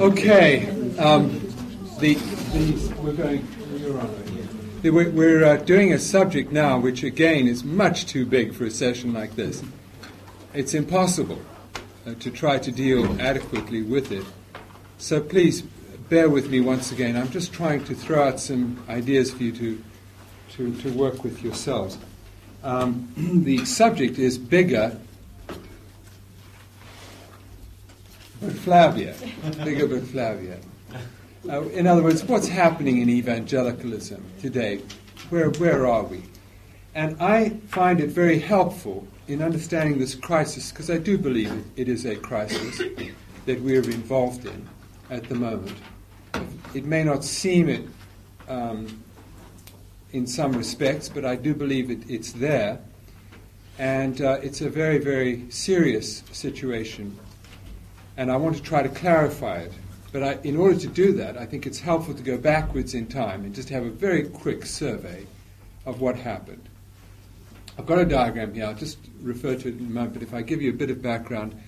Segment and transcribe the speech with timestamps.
[0.00, 0.68] Okay.
[0.98, 1.40] Um,
[1.98, 3.46] the, the, we're going.
[4.82, 9.12] We're uh, doing a subject now which, again, is much too big for a session
[9.12, 9.62] like this.
[10.54, 11.40] It's impossible
[12.06, 14.24] uh, to try to deal adequately with it.
[14.98, 15.62] So please
[16.08, 17.16] bear with me once again.
[17.16, 19.82] I'm just trying to throw out some ideas for you to,
[20.50, 21.98] to, to work with yourselves.
[22.62, 25.00] Um, the subject is bigger
[28.40, 29.14] but Flavia.
[29.64, 30.58] Bigger but Flavia.
[31.48, 34.80] Uh, in other words, what's happening in evangelicalism today?
[35.30, 36.22] Where, where are we?
[36.94, 41.64] And I find it very helpful in understanding this crisis, because I do believe it,
[41.76, 42.80] it is a crisis
[43.44, 44.68] that we're involved in
[45.10, 45.76] at the moment.
[46.74, 47.86] It may not seem it
[48.48, 49.02] um,
[50.12, 52.80] in some respects, but I do believe it, it's there.
[53.78, 57.18] And uh, it's a very, very serious situation.
[58.16, 59.72] And I want to try to clarify it
[60.16, 63.06] but I, in order to do that, I think it's helpful to go backwards in
[63.06, 65.26] time and just have a very quick survey
[65.84, 66.70] of what happened.
[67.78, 68.64] I've got a diagram here.
[68.64, 70.14] I'll just refer to it in a moment.
[70.14, 71.60] But if I give you a bit of background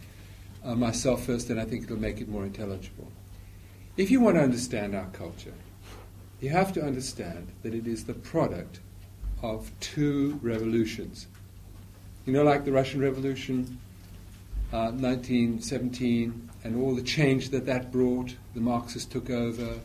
[0.64, 3.12] uh, myself first, then I think it'll make it more intelligible.
[3.98, 5.53] If you want to understand our culture,
[6.41, 8.80] you have to understand that it is the product
[9.42, 11.27] of two revolutions.
[12.25, 13.78] You know, like the Russian Revolution,
[14.72, 18.34] uh, 1917, and all the change that that brought.
[18.55, 19.80] The Marxists took over,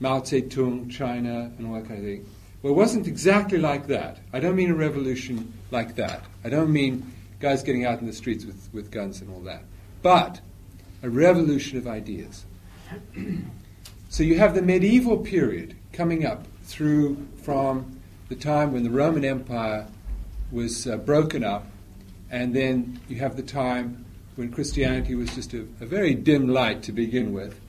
[0.00, 2.26] Mao Zedong, China, and all that kind of thing.
[2.62, 4.18] Well, it wasn't exactly like that.
[4.32, 6.22] I don't mean a revolution like that.
[6.44, 9.62] I don't mean guys getting out in the streets with, with guns and all that.
[10.02, 10.40] But
[11.02, 12.44] a revolution of ideas.
[14.08, 19.24] so you have the medieval period coming up through from the time when the Roman
[19.24, 19.86] Empire
[20.50, 21.66] was uh, broken up,
[22.30, 24.04] and then you have the time
[24.38, 27.60] when Christianity was just a, a very dim light to begin with,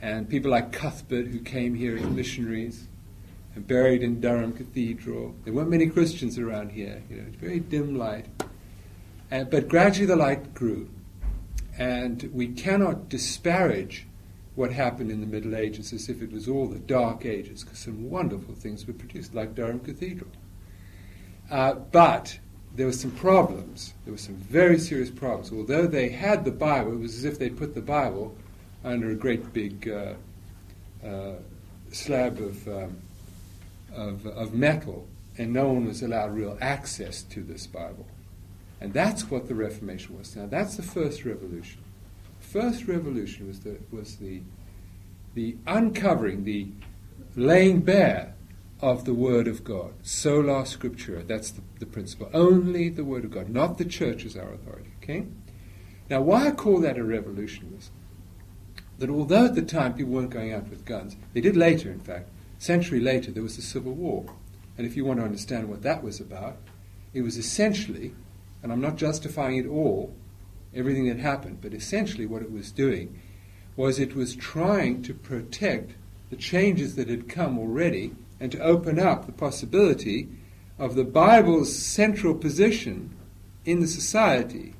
[0.00, 2.86] and people like Cuthbert, who came here as missionaries
[3.56, 5.34] and buried in Durham Cathedral.
[5.42, 8.26] There weren't many Christians around here, you know, very dim light.
[9.32, 10.88] And, but gradually the light grew.
[11.76, 14.06] And we cannot disparage
[14.54, 17.80] what happened in the Middle Ages as if it was all the Dark Ages, because
[17.80, 20.30] some wonderful things were produced, like Durham Cathedral.
[21.50, 22.38] Uh, but
[22.74, 23.94] there were some problems.
[24.04, 25.52] There were some very serious problems.
[25.52, 28.36] Although they had the Bible, it was as if they put the Bible
[28.82, 30.14] under a great big uh,
[31.06, 31.34] uh,
[31.92, 32.96] slab of, um,
[33.94, 35.06] of, of metal,
[35.38, 38.06] and no one was allowed real access to this Bible.
[38.80, 40.34] And that's what the Reformation was.
[40.36, 41.80] Now, that's the first revolution.
[42.40, 44.42] First revolution was the, was the,
[45.34, 46.68] the uncovering, the
[47.36, 48.33] laying bare
[48.84, 49.94] of the Word of God.
[50.02, 52.28] Sola Scriptura, that's the, the principle.
[52.34, 54.90] Only the Word of God, not the church is our authority.
[55.02, 55.24] Okay?
[56.10, 57.90] Now, why I call that a revolution was
[58.98, 62.00] that although at the time people weren't going out with guns, they did later, in
[62.00, 62.28] fact,
[62.58, 64.26] century later, there was the Civil War.
[64.76, 66.58] And if you want to understand what that was about,
[67.14, 68.14] it was essentially,
[68.62, 70.14] and I'm not justifying it all,
[70.74, 73.18] everything that happened, but essentially what it was doing
[73.76, 75.92] was it was trying to protect
[76.28, 80.28] the changes that had come already and to open up the possibility
[80.78, 83.16] of the Bible's central position
[83.64, 84.74] in the society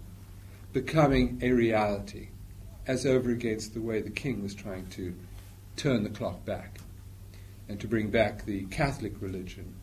[0.75, 2.29] becoming a reality,
[2.87, 5.15] as over against the way the king was trying to
[5.77, 6.79] turn the clock back
[7.67, 9.75] and to bring back the Catholic religion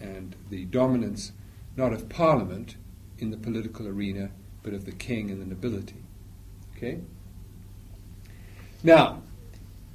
[0.00, 1.32] and the dominance
[1.76, 2.76] not of Parliament
[3.18, 4.30] in the political arena,
[4.62, 6.04] but of the king and the nobility.
[6.76, 7.00] Okay?
[8.84, 9.22] Now,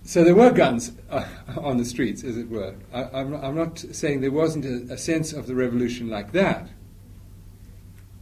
[0.04, 1.26] so there were guns uh,
[1.58, 2.76] on the streets, as it were.
[2.94, 6.70] I, am not saying there wasn't a, a, sense of the revolution like that,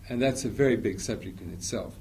[0.09, 1.95] and that's a very big subject in itself.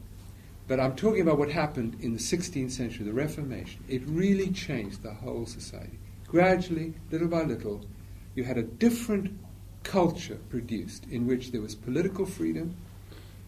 [0.69, 3.84] But I'm talking about what happened in the 16th century, the Reformation.
[3.88, 5.98] It really changed the whole society.
[6.26, 7.87] Gradually, little by little,
[8.34, 9.38] you had a different
[9.84, 12.76] culture produced in which there was political freedom,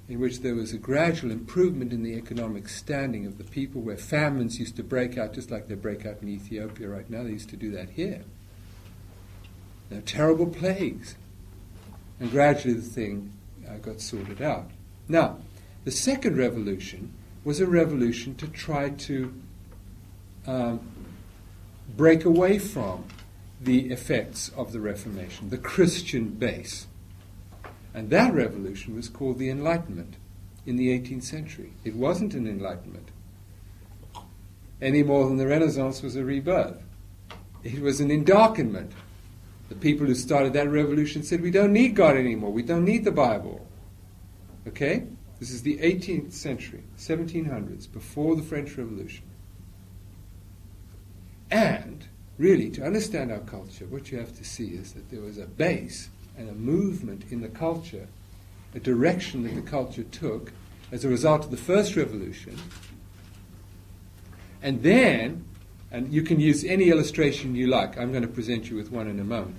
[0.09, 3.97] in which there was a gradual improvement in the economic standing of the people, where
[3.97, 7.23] famines used to break out just like they break out in Ethiopia right now.
[7.23, 8.23] They used to do that here.
[9.91, 11.17] There terrible plagues.
[12.21, 13.33] And gradually the thing
[13.69, 14.71] uh, got sorted out.
[15.09, 15.39] Now,
[15.85, 17.13] the second revolution
[17.45, 19.33] was a revolution to try to
[20.47, 20.81] um,
[21.97, 23.05] break away from
[23.61, 26.88] the effects of the Reformation, the Christian base.
[27.99, 30.15] And that revolution was called the Enlightenment
[30.65, 31.73] in the 18th century.
[31.83, 33.09] It wasn't an Enlightenment
[34.81, 36.81] any more than the Renaissance was a rebirth.
[37.65, 38.93] It was an endarkenment.
[39.69, 42.53] The people who started that revolution said, We don't need God anymore.
[42.53, 43.67] We don't need the Bible.
[44.69, 45.09] Okay?
[45.41, 49.25] This is the 18th century, 1700s, before the French Revolution.
[51.51, 52.07] And
[52.39, 55.47] really, to understand our culture, what you have to see is that there was a
[55.47, 58.07] base and a movement in the culture,
[58.75, 60.53] a direction that the culture took
[60.93, 62.57] as a result of the first revolution.
[64.63, 65.45] And then,
[65.91, 69.09] and you can use any illustration you like, I'm going to present you with one
[69.09, 69.57] in a moment.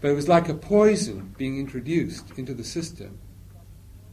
[0.00, 3.18] But it was like a poison being introduced into the system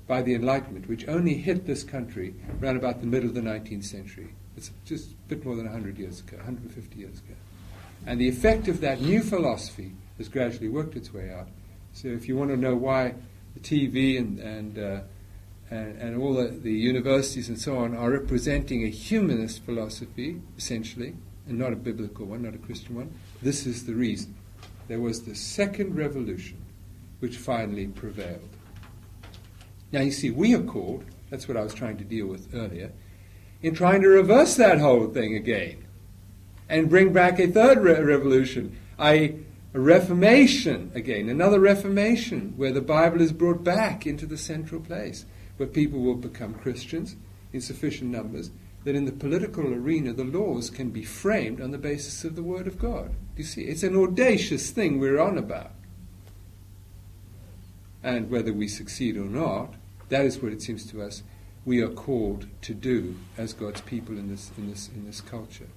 [0.08, 3.86] by the Enlightenment, which only hit this country around about the middle of the 19th
[3.86, 4.34] century.
[4.56, 7.36] It's just a bit more than 100 years ago, 150 years ago.
[8.06, 11.48] And the effect of that new philosophy has gradually worked its way out.
[11.94, 13.14] So if you want to know why
[13.54, 15.02] the TV and, and, uh,
[15.70, 21.16] and, and, all the, the universities and so on are representing a humanist philosophy, essentially,
[21.48, 24.36] and not a biblical one, not a Christian one, this is the reason.
[24.88, 26.58] There was the second revolution
[27.20, 28.50] which finally prevailed.
[29.92, 32.92] Now you see, we are called, that's what I was trying to deal with earlier,
[33.62, 35.86] in trying to reverse that whole thing again
[36.68, 39.36] and bring back a third re- revolution, a,
[39.74, 45.26] a reformation again, another reformation where the Bible is brought back into the central place,
[45.58, 47.16] where people will become Christians
[47.52, 48.52] in sufficient numbers
[48.84, 52.44] that in the political arena the laws can be framed on the basis of the
[52.44, 53.16] Word of God.
[53.38, 53.64] You see?
[53.64, 55.72] It's an audacious thing we're on about.
[58.04, 59.76] And whether we succeed or not,
[60.10, 61.24] that is what it seems to us
[61.66, 65.70] we are called to do as God's people in this, in this, in this culture.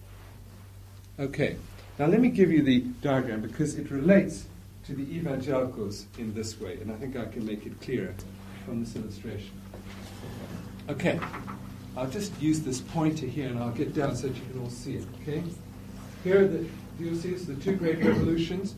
[1.18, 1.56] Okay,
[1.98, 4.46] now let me give you the diagram because it relates
[4.86, 8.14] to the evangelicals in this way, and I think I can make it clearer
[8.64, 9.50] from this illustration.
[10.88, 11.18] Okay,
[11.96, 14.70] I'll just use this pointer here and I'll get down so that you can all
[14.70, 15.04] see it.
[15.22, 15.42] Okay,
[16.22, 16.66] here are the
[16.98, 18.74] you'll see the two great revolutions.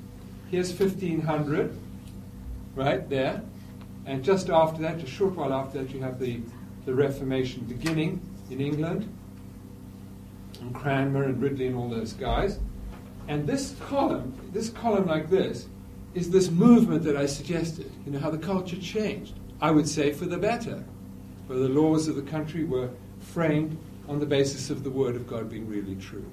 [0.51, 1.77] Here's 1500,
[2.75, 3.43] right there,
[4.07, 6.41] and just after that, a short while after that, you have the
[6.87, 9.13] the Reformation beginning in England,
[10.63, 12.59] and Cranmer and Ridley and all those guys.
[13.29, 15.69] And this column, this column like this,
[16.15, 17.93] is this movement that I suggested.
[18.05, 19.35] You know, how the culture changed.
[19.61, 20.83] I would say for the better,
[21.47, 22.91] where the laws of the country were
[23.21, 23.77] framed
[24.09, 26.25] on the basis of the Word of God being really true,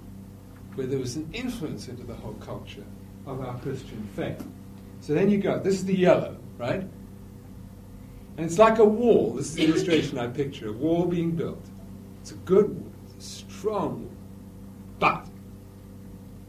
[0.76, 2.86] where there was an influence into the whole culture
[3.26, 4.46] of our Christian faith.
[5.02, 6.82] So then you go, this is the yellow, right?
[8.38, 9.34] And it's like a wall.
[9.34, 11.66] This is the illustration I picture a wall being built.
[12.22, 14.12] It's a good wall, it's a strong wall.
[15.00, 15.28] But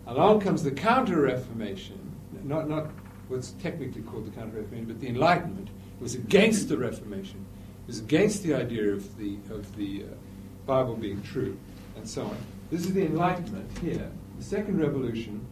[0.06, 1.98] along comes the Counter Reformation,
[2.44, 2.90] not, not
[3.28, 5.68] what's technically called the Counter Reformation, but the Enlightenment.
[5.68, 7.44] It was against the Reformation,
[7.84, 10.14] it was against the idea of the, of the uh,
[10.66, 11.58] Bible being true,
[11.96, 12.36] and so on.
[12.70, 14.10] This is the Enlightenment here.
[14.38, 15.46] The Second Revolution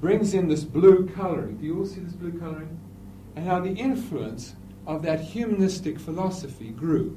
[0.00, 1.56] brings in this blue coloring.
[1.56, 2.78] Do you all see this blue coloring?
[3.36, 4.54] And how the influence
[4.86, 7.16] of that humanistic philosophy grew.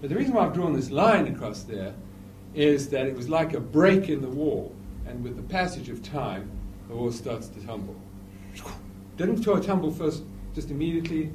[0.00, 1.94] But the reason why I've drawn this line across there
[2.54, 4.74] is that it was like a break in the wall,
[5.06, 6.50] and with the passage of time,
[6.88, 7.96] the wall starts to tumble.
[9.16, 10.22] Didn't tumble first,
[10.54, 11.30] just immediately,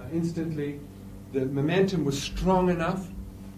[0.00, 0.80] uh, instantly.
[1.32, 3.06] The momentum was strong enough,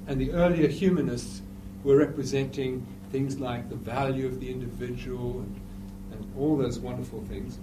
[0.07, 1.43] and the earlier humanists
[1.85, 5.61] were representing things like the value of the individual and,
[6.13, 7.59] and all those wonderful things.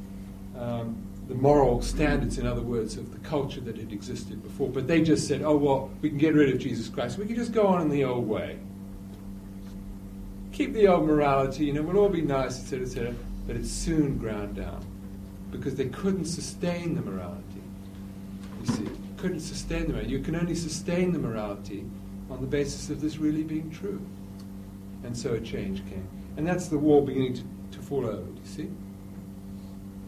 [0.58, 0.96] Um,
[1.28, 4.70] the moral standards, in other words, of the culture that had existed before.
[4.70, 7.18] But they just said, oh, well, we can get rid of Jesus Christ.
[7.18, 8.58] We can just go on in the old way.
[10.56, 13.16] Keep the old morality, you know, we'll all be nice, etc., etc.
[13.46, 14.86] But it soon ground down
[15.52, 17.62] because they couldn't sustain the morality.
[18.62, 20.12] You see, couldn't sustain the morality.
[20.14, 21.84] You can only sustain the morality
[22.30, 24.00] on the basis of this really being true.
[25.04, 26.08] And so a change came.
[26.38, 27.44] And that's the wall beginning to,
[27.78, 28.70] to fall over, you see?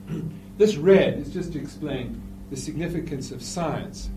[0.57, 4.09] This red is just to explain the significance of science.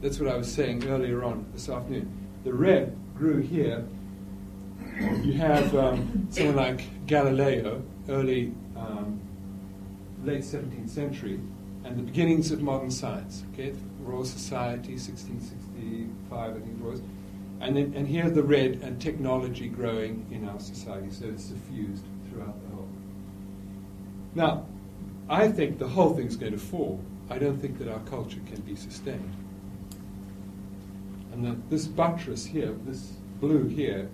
[0.00, 2.10] That's what I was saying earlier on this afternoon.
[2.44, 3.84] The red grew here.
[5.00, 9.20] You have um, someone like Galileo, early, um,
[10.22, 11.40] late 17th century,
[11.84, 13.44] and the beginnings of modern science.
[13.52, 17.00] Okay, Royal Society, 1665, I think it was.
[17.60, 22.04] And, then, and here the red and technology growing in our society, so it's diffused
[22.30, 22.88] throughout the whole.
[24.34, 24.66] Now,
[25.28, 27.02] I think the whole thing's going to fall.
[27.30, 29.34] I don't think that our culture can be sustained.
[31.32, 34.08] And that this buttress here, this blue here,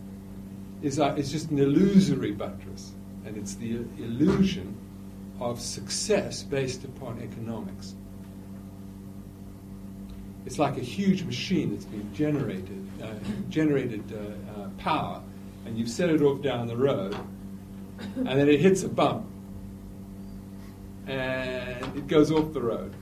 [0.83, 2.93] is, is just an illusory buttress.
[3.25, 4.75] And it's the illusion
[5.41, 7.95] of success based upon economics.
[10.47, 13.13] It's like a huge machine that's been generated, uh,
[13.49, 15.23] generated uh, uh, power,
[15.65, 17.15] and you've set it off down the road,
[18.17, 19.27] and then it hits a bump,
[21.07, 22.95] and it goes off the road.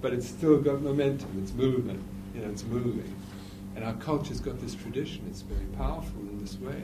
[0.00, 2.02] But it's still got momentum, it's movement.
[2.34, 3.14] You know, it's moving.
[3.76, 5.24] And our culture's got this tradition.
[5.28, 6.82] It's very powerful in this way.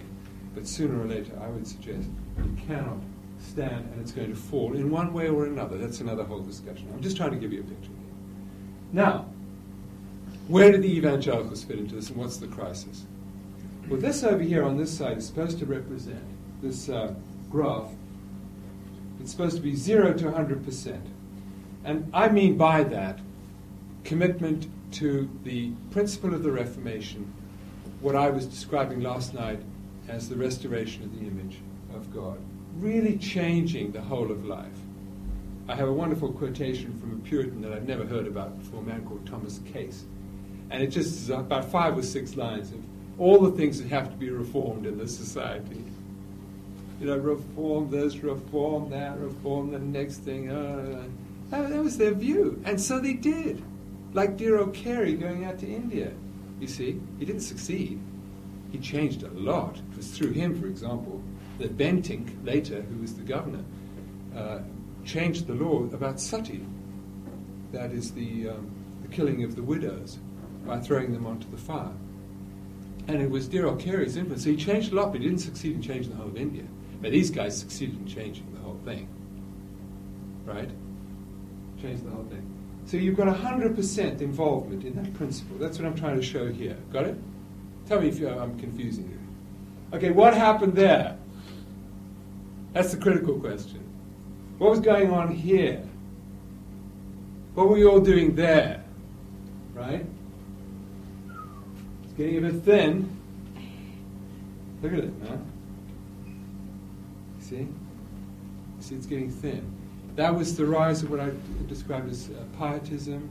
[0.58, 2.98] But sooner or later, I would suggest it cannot
[3.38, 5.78] stand and it's going to fall in one way or another.
[5.78, 6.90] That's another whole discussion.
[6.92, 8.12] I'm just trying to give you a picture here.
[8.92, 9.26] Now,
[10.48, 13.04] where do the evangelicals fit into this and what's the crisis?
[13.88, 16.24] Well, this over here on this side is supposed to represent
[16.60, 17.14] this uh,
[17.52, 17.92] graph.
[19.20, 21.00] It's supposed to be 0 to 100%.
[21.84, 23.20] And I mean by that
[24.02, 27.32] commitment to the principle of the Reformation,
[28.00, 29.60] what I was describing last night
[30.08, 31.58] as the restoration of the image
[31.94, 32.38] of God,
[32.78, 34.66] really changing the whole of life.
[35.68, 38.84] I have a wonderful quotation from a Puritan that I've never heard about before, a
[38.84, 40.04] man called Thomas Case.
[40.70, 42.82] And it just is about five or six lines of
[43.18, 45.84] all the things that have to be reformed in this society.
[47.00, 50.50] You know, reform this, reform that, reform the next thing.
[50.50, 51.04] Uh,
[51.50, 52.60] that, that was their view.
[52.64, 53.62] And so they did.
[54.14, 56.12] Like dear old Carey going out to India.
[56.60, 58.00] You see, he didn't succeed.
[58.70, 59.76] He changed a lot.
[59.76, 61.22] It was through him, for example,
[61.58, 63.64] that Bentinck, later, who was the governor,
[64.36, 64.60] uh,
[65.04, 66.64] changed the law about sati.
[67.72, 68.70] That is the, um,
[69.02, 70.18] the killing of the widows
[70.66, 71.92] by throwing them onto the fire.
[73.08, 74.44] And it was dear old Carey's influence.
[74.44, 76.64] So he changed a lot, but he didn't succeed in changing the whole of India.
[77.00, 79.08] But these guys succeeded in changing the whole thing.
[80.44, 80.68] Right?
[81.80, 82.44] Changed the whole thing.
[82.84, 85.56] So you've got 100% involvement in that principle.
[85.58, 86.76] That's what I'm trying to show here.
[86.92, 87.18] Got it?
[87.88, 89.96] Tell me if I'm confusing you.
[89.96, 91.16] Okay, what happened there?
[92.74, 93.82] That's the critical question.
[94.58, 95.82] What was going on here?
[97.54, 98.84] What were you all doing there?
[99.72, 100.04] Right?
[102.04, 103.16] It's getting a bit thin.
[104.82, 105.50] Look at it, man.
[107.40, 107.68] See?
[108.80, 109.64] See, it's getting thin.
[110.14, 111.30] That was the rise of what I
[111.68, 113.30] described as uh, pietism,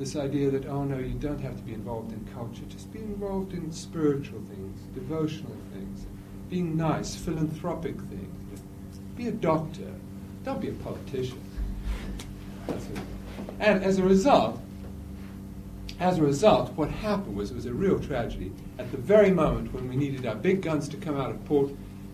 [0.00, 3.00] this idea that, oh no, you don't have to be involved in culture, just be
[3.00, 6.06] involved in spiritual things, devotional things,
[6.48, 8.62] being nice, philanthropic things.
[9.14, 9.92] Be a doctor,
[10.42, 11.38] don't be a politician.
[13.58, 14.58] And as a result,
[15.98, 18.52] as a result, what happened was it was a real tragedy.
[18.78, 21.72] At the very moment when we needed our big guns to come out of port,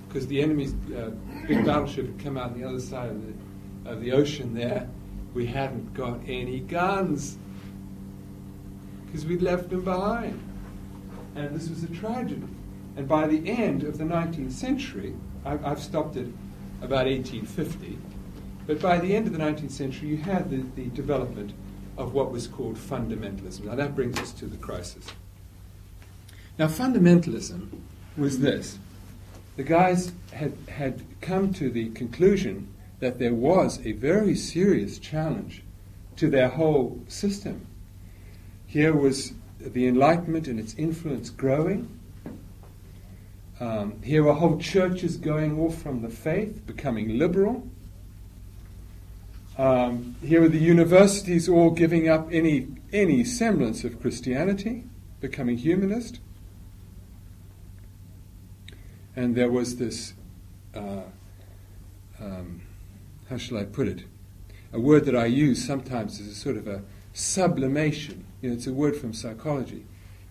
[0.09, 1.12] because the enemy's uh,
[1.47, 4.88] big battleship had come out on the other side of the, of the ocean there,
[5.35, 7.38] we hadn't got any guns
[9.16, 10.38] because we'd left them behind.
[11.37, 12.42] And this was a tragedy.
[12.96, 16.26] And by the end of the 19th century, I've, I've stopped at
[16.82, 17.99] about 1850,
[18.66, 21.54] but by the end of the 19th century, you had the, the development
[21.96, 23.64] of what was called fundamentalism.
[23.64, 25.06] Now, that brings us to the crisis.
[26.58, 27.68] Now, fundamentalism
[28.18, 28.78] was this
[29.56, 32.68] the guys had, had come to the conclusion
[33.00, 35.62] that there was a very serious challenge
[36.16, 37.66] to their whole system.
[38.76, 41.88] Here was the Enlightenment and its influence growing.
[43.59, 47.66] Um, here were whole churches going off from the faith, becoming liberal.
[49.56, 54.85] Um, here were the universities all giving up any, any semblance of Christianity,
[55.23, 56.21] becoming humanist.
[59.16, 60.12] And there was this,
[60.75, 61.04] uh,
[62.21, 62.61] um,
[63.30, 64.04] how shall I put it?
[64.75, 66.83] A word that I use sometimes as a sort of a
[67.14, 68.25] sublimation.
[68.47, 69.85] You know, it's a word from psychology.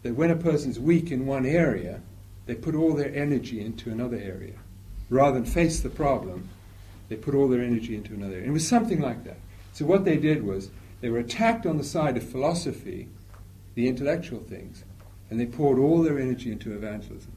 [0.04, 2.00] That when a person's weak in one area,
[2.46, 4.54] they put all their energy into another area.
[5.10, 6.48] Rather than face the problem,
[7.10, 8.44] they put all their energy into another area.
[8.44, 9.36] And it was something like that.
[9.74, 10.70] So what they did was
[11.02, 13.10] they were attacked on the side of philosophy,
[13.74, 14.86] the intellectual things,
[15.30, 17.34] and they poured all their energy into evangelism.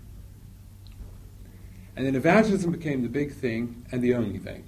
[1.96, 4.62] And then evangelism became the big thing and the only thing,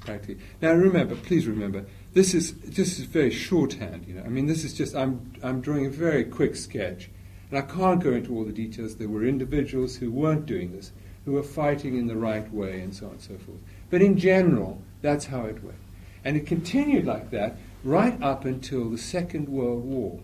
[0.00, 0.44] practically.
[0.60, 4.06] Now remember, please remember, this is is very shorthand.
[4.06, 7.08] You know, I mean, this is just I'm I'm drawing a very quick sketch,
[7.50, 8.96] and I can't go into all the details.
[8.96, 10.92] There were individuals who weren't doing this,
[11.24, 13.58] who were fighting in the right way, and so on and so forth.
[13.90, 15.78] But in general, that's how it went,
[16.24, 20.20] and it continued like that right up until the Second World War,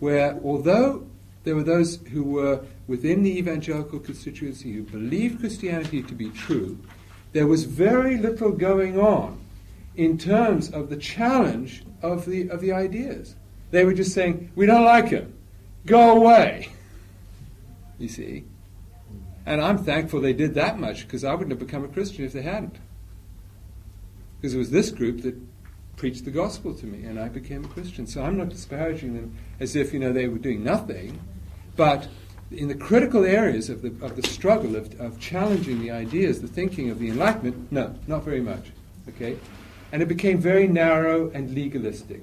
[0.00, 1.06] where although
[1.44, 6.78] there were those who were within the evangelical constituency who believed Christianity to be true,
[7.32, 9.41] there was very little going on
[9.96, 13.36] in terms of the challenge of the, of the ideas.
[13.70, 15.34] They were just saying, we don't like him,
[15.86, 16.68] go away.
[17.98, 18.44] You see?
[19.46, 22.32] And I'm thankful they did that much because I wouldn't have become a Christian if
[22.32, 22.76] they hadn't.
[24.40, 25.36] Because it was this group that
[25.96, 28.06] preached the gospel to me and I became a Christian.
[28.06, 31.20] So I'm not disparaging them as if, you know, they were doing nothing.
[31.76, 32.08] But
[32.50, 36.48] in the critical areas of the, of the struggle of, of challenging the ideas, the
[36.48, 38.70] thinking of the Enlightenment, no, not very much.
[39.08, 39.38] Okay?
[39.92, 42.22] And it became very narrow and legalistic.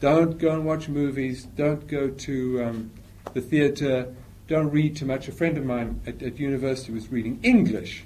[0.00, 1.44] Don't go and watch movies.
[1.56, 2.90] Don't go to um,
[3.32, 4.14] the theatre.
[4.48, 5.28] Don't read too much.
[5.28, 8.04] A friend of mine at, at university was reading English.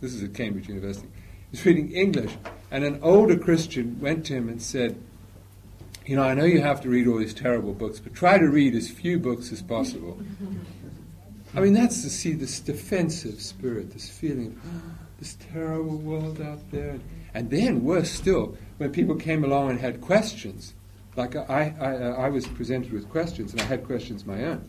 [0.00, 1.08] This is at Cambridge University.
[1.08, 2.36] He was reading English,
[2.70, 4.96] and an older Christian went to him and said,
[6.06, 8.46] You know, I know you have to read all these terrible books, but try to
[8.46, 10.20] read as few books as possible.
[11.54, 14.82] I mean, that's to see this defensive spirit, this feeling, oh,
[15.18, 16.98] this terrible world out there.
[17.34, 20.74] And then, worse still, when people came along and had questions,
[21.16, 21.92] like I, I,
[22.26, 24.64] I was presented with questions, and I had questions my own.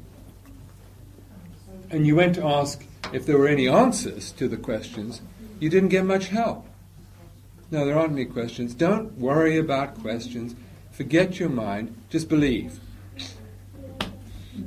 [1.91, 5.21] And you went to ask if there were any answers to the questions,
[5.59, 6.65] you didn't get much help.
[7.71, 8.73] No, there aren't any questions.
[8.73, 10.55] Don't worry about questions.
[10.91, 11.95] Forget your mind.
[12.09, 12.79] Just believe.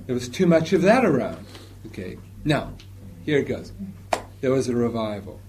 [0.06, 1.44] There was too much of that around.
[1.86, 2.18] Okay.
[2.44, 2.72] Now,
[3.24, 3.72] here it goes.
[4.40, 5.40] There was a revival.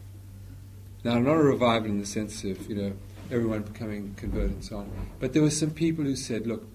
[1.03, 2.93] Now, not a revival in the sense of, you know,
[3.31, 4.91] everyone becoming converted and so on.
[5.19, 6.67] But there were some people who said, look,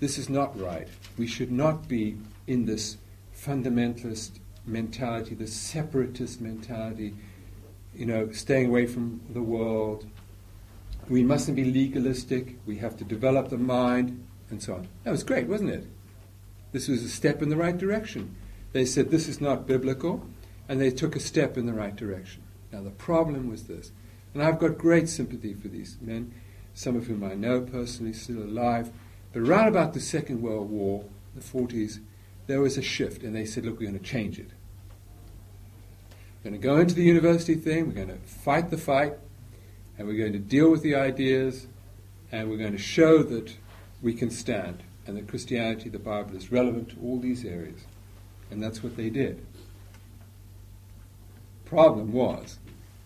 [0.00, 0.88] this is not right.
[1.16, 2.16] We should not be
[2.46, 2.96] in this
[3.36, 7.14] fundamentalist mentality, this separatist mentality,
[7.94, 10.06] you know, staying away from the world.
[11.08, 12.56] We mustn't be legalistic.
[12.66, 14.88] We have to develop the mind, and so on.
[15.04, 15.86] That was great, wasn't it?
[16.72, 18.36] This was a step in the right direction.
[18.72, 20.26] They said this is not biblical,
[20.68, 22.42] and they took a step in the right direction.
[22.72, 23.92] Now, the problem was this
[24.34, 26.32] and I've got great sympathy for these men,
[26.74, 28.92] some of whom I know personally, still alive.
[29.32, 32.00] But around about the Second World War, the 40s,
[32.46, 34.50] there was a shift, and they said, look, we're going to change it.
[36.44, 39.14] We're going to go into the university thing, we're going to fight the fight,
[39.98, 41.66] and we're going to deal with the ideas,
[42.30, 43.56] and we're going to show that
[44.02, 47.80] we can stand, and that Christianity, the Bible, is relevant to all these areas.
[48.50, 49.44] And that's what they did.
[51.68, 52.58] Problem was,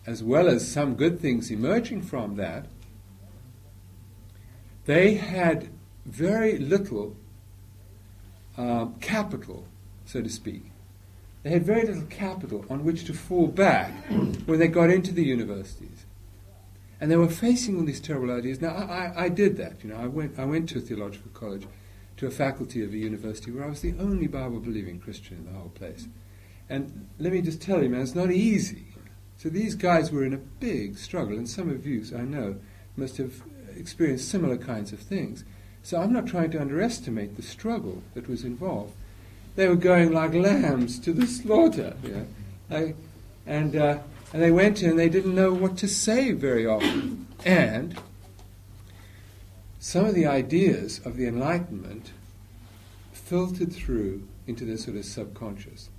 [0.06, 2.66] as well as some good things emerging from that,
[4.84, 5.68] they had
[6.04, 7.16] very little
[8.56, 9.66] uh, capital,
[10.04, 10.70] so to speak.
[11.42, 13.90] They had very little capital on which to fall back
[14.46, 16.06] when they got into the universities.
[17.00, 18.60] And they were facing all these terrible ideas.
[18.60, 19.82] Now, I, I, I did that.
[19.82, 21.66] You know, I went, I went to a theological college,
[22.18, 25.52] to a faculty of a university where I was the only Bible believing Christian in
[25.52, 26.06] the whole place.
[26.68, 28.86] And let me just tell you, man, it's not easy.
[29.36, 32.56] So these guys were in a big struggle, and some of you, I know,
[32.96, 33.42] must have
[33.76, 35.44] experienced similar kinds of things.
[35.82, 38.94] So I'm not trying to underestimate the struggle that was involved.
[39.56, 41.94] They were going like lambs to the slaughter,
[42.70, 42.94] know.
[43.46, 43.98] and, uh,
[44.32, 47.26] and they went in and they didn't know what to say very often.
[47.44, 47.98] And
[49.78, 52.12] some of the ideas of the Enlightenment
[53.12, 55.90] filtered through into their sort of subconscious.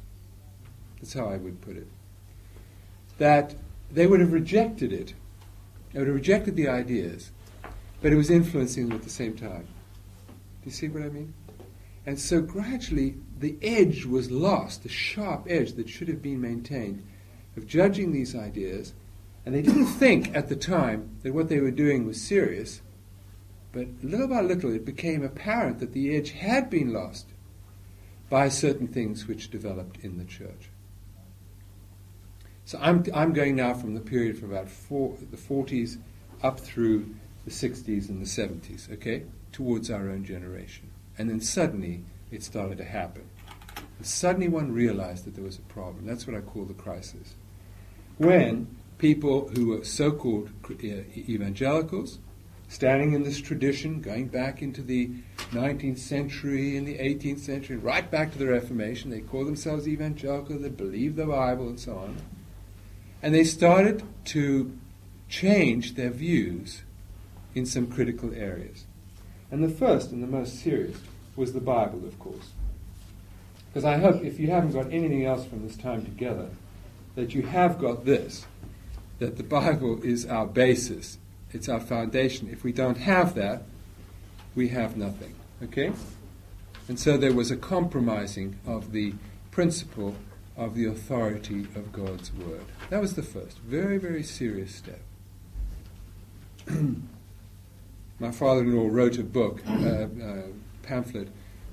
[1.03, 1.87] That's how I would put it
[3.17, 3.55] that
[3.91, 5.13] they would have rejected it.
[5.91, 7.31] They would have rejected the ideas,
[8.01, 9.67] but it was influencing them at the same time.
[10.27, 11.33] Do you see what I mean?
[12.05, 17.03] And so gradually, the edge was lost, the sharp edge that should have been maintained
[17.57, 18.93] of judging these ideas.
[19.45, 22.81] And they didn't think at the time that what they were doing was serious,
[23.73, 27.27] but little by little it became apparent that the edge had been lost
[28.29, 30.69] by certain things which developed in the church.
[32.65, 35.97] So I'm, I'm going now from the period from about four, the 40s
[36.41, 37.13] up through
[37.45, 40.89] the 60s and the 70s, okay, towards our own generation.
[41.17, 43.23] And then suddenly it started to happen.
[43.97, 46.05] And suddenly one realized that there was a problem.
[46.05, 47.35] That's what I call the crisis.
[48.17, 52.19] When people who were so called uh, evangelicals,
[52.69, 55.11] standing in this tradition, going back into the
[55.51, 60.57] 19th century and the 18th century, right back to the Reformation, they call themselves evangelical,
[60.57, 62.17] they believe the Bible, and so on
[63.23, 64.77] and they started to
[65.29, 66.83] change their views
[67.55, 68.85] in some critical areas.
[69.49, 70.97] And the first and the most serious
[71.35, 72.51] was the Bible, of course.
[73.69, 76.49] Because I hope if you haven't got anything else from this time together,
[77.15, 78.45] that you have got this
[79.19, 81.17] that the Bible is our basis,
[81.51, 82.49] it's our foundation.
[82.51, 83.63] If we don't have that,
[84.53, 85.33] we have nothing.
[85.63, 85.93] Okay?
[86.89, 89.13] And so there was a compromising of the
[89.51, 90.15] principle
[90.55, 92.65] of the authority of God's Word.
[92.89, 95.01] That was the first, very, very serious step.
[98.19, 100.43] My father in law wrote a book, uh, uh,
[100.83, 101.29] pamphlet,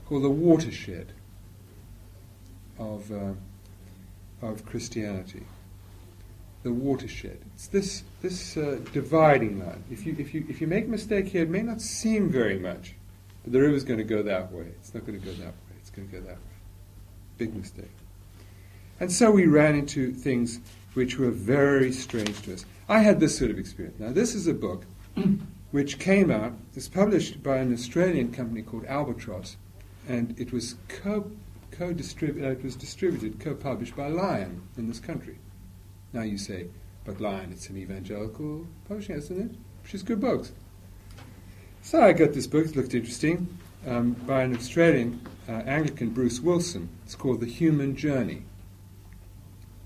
[0.06, 1.12] called The Watershed
[2.78, 3.34] of, uh,
[4.42, 5.44] of Christianity.
[6.62, 7.38] The watershed.
[7.54, 9.82] It's this, this uh, dividing line.
[9.90, 12.58] If you, if, you, if you make a mistake here, it may not seem very
[12.58, 12.94] much,
[13.42, 14.66] but the river's going to go that way.
[14.78, 15.76] It's not going to go that way.
[15.78, 16.56] It's going to go that way.
[17.38, 17.90] Big mistake.
[19.00, 20.60] And so we ran into things
[20.94, 22.66] which were very strange to us.
[22.88, 23.98] I had this sort of experience.
[23.98, 24.84] Now, this is a book
[25.70, 29.56] which came out, it was published by an Australian company called Albatross,
[30.08, 31.30] and it was co
[31.70, 32.46] co distributed.
[32.46, 35.38] Uh, it was distributed, co-published by Lion in this country.
[36.12, 36.66] Now you say,
[37.04, 39.56] but Lion, it's an evangelical publishing, isn't it?
[39.82, 40.52] Which is good books.
[41.82, 42.66] So I got this book.
[42.66, 46.88] It looked interesting um, by an Australian uh, Anglican, Bruce Wilson.
[47.04, 48.42] It's called The Human Journey,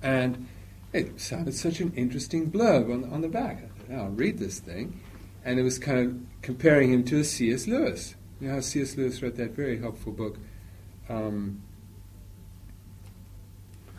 [0.04, 0.46] and
[0.92, 3.64] it sounded such an interesting blurb on, on the back.
[3.64, 5.00] I thought, oh, I'll read this thing.
[5.44, 7.66] And it was kind of comparing him to a C.S.
[7.66, 8.14] Lewis.
[8.40, 8.96] You know how C.S.
[8.96, 10.36] Lewis wrote that very helpful book.
[11.08, 11.62] Um,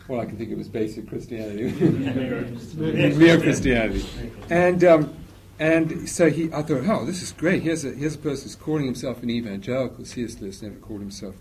[0.08, 1.64] well, I can think it was basic Christianity,
[2.76, 4.06] mere Christianity,
[4.48, 5.16] and um,
[5.58, 7.62] and so he, I thought, oh, this is great.
[7.62, 10.04] Here's a here's a person who's calling himself an evangelical.
[10.04, 10.40] C.S.
[10.40, 11.34] Lewis never called himself,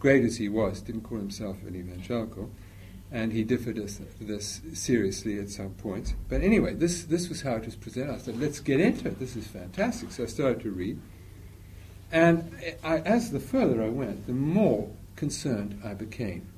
[0.00, 2.50] great as he was, didn't call himself an evangelical,
[3.14, 6.14] and he differed this, seriously at some point.
[6.28, 8.12] But anyway, this this was how it was presented.
[8.12, 9.20] I said, let's get into it.
[9.20, 10.10] This is fantastic.
[10.10, 11.00] So I started to read.
[12.10, 16.48] And I, as the further I went, the more concerned I became.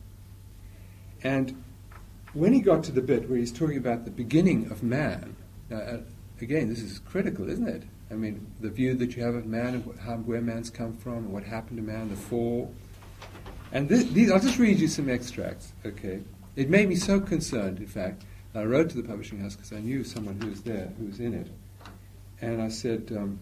[1.23, 1.62] And
[2.33, 5.37] when he got to the bit where he's talking about the beginning of man,
[5.71, 5.99] uh,
[6.40, 7.83] again, this is critical, isn't it?
[8.11, 11.31] I mean, the view that you have of man and how, where man's come from
[11.33, 12.73] what happened to man, the fall.
[13.73, 16.23] And this, these, I'll just read you some extracts, okay?
[16.57, 19.81] It made me so concerned, in fact, I wrote to the publishing house because I
[19.81, 21.49] knew someone who was there, who was in it.
[22.40, 23.38] And I said, um,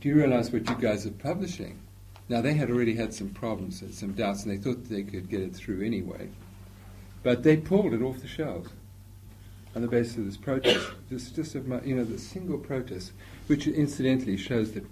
[0.00, 1.80] do you realize what you guys are publishing?
[2.28, 5.28] Now, they had already had some problems and some doubts, and they thought they could
[5.28, 6.28] get it through anyway.
[7.24, 8.70] But they pulled it off the shelves
[9.74, 10.86] on the basis of this protest.
[11.10, 13.12] This just of my, you know, the single protest,
[13.48, 14.84] which incidentally shows that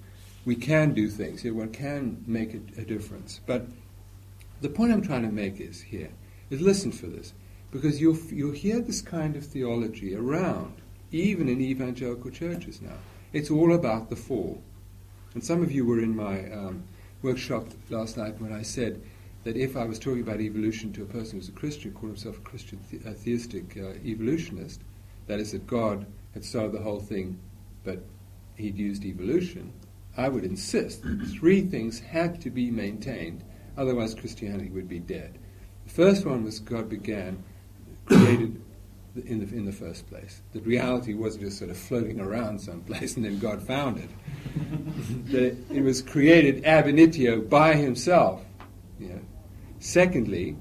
[0.45, 1.45] we can do things.
[1.45, 3.41] You know, one can make a, a difference.
[3.47, 3.67] But
[4.61, 6.11] the point I'm trying to make is here
[6.51, 7.33] is listen for this,
[7.71, 10.75] because you'll you'll hear this kind of theology around,
[11.13, 12.99] even in evangelical churches now.
[13.33, 14.63] It's all about the fall.
[15.35, 16.85] And some of you were in my um,
[17.23, 19.03] workshop last night when I said
[19.45, 22.39] that if I was talking about evolution to a person who's a Christian, called himself
[22.39, 24.81] a Christian the- a theistic uh, evolutionist,
[25.27, 27.39] that is, that God had started the whole thing,
[27.85, 28.03] but
[28.57, 29.73] he'd used evolution,
[30.17, 33.45] I would insist that three things had to be maintained,
[33.79, 35.39] otherwise Christianity would be dead.
[35.87, 37.43] The first one was God began,
[38.07, 38.61] created
[39.27, 40.43] in the, in the first place.
[40.53, 44.11] That reality wasn't just sort of floating around someplace and then God found it.
[45.33, 48.45] that it, it, was created ab initio by Himself.
[48.99, 49.21] You know.
[49.79, 50.57] Secondly,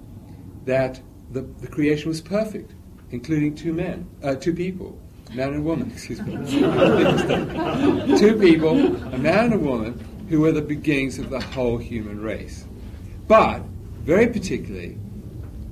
[0.66, 1.02] that
[1.32, 2.74] the, the creation was perfect,
[3.12, 4.98] including two men, uh, two people,
[5.34, 6.36] man and woman, excuse me.
[8.18, 8.78] two people,
[9.14, 10.00] a man and a woman,
[10.30, 12.66] who were the beginnings of the whole human race.
[13.28, 13.62] But,
[14.04, 14.98] very particularly,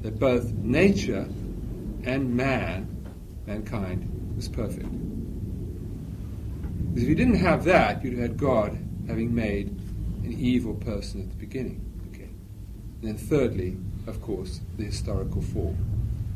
[0.02, 1.28] that both nature
[2.04, 3.06] and man,
[3.48, 4.89] mankind, was perfect.
[6.89, 9.68] Because if you didn't have that, you'd have had God having made
[10.24, 11.82] an evil person at the beginning.
[12.13, 12.30] Okay.
[13.02, 15.76] And then thirdly, of course, the historical fall.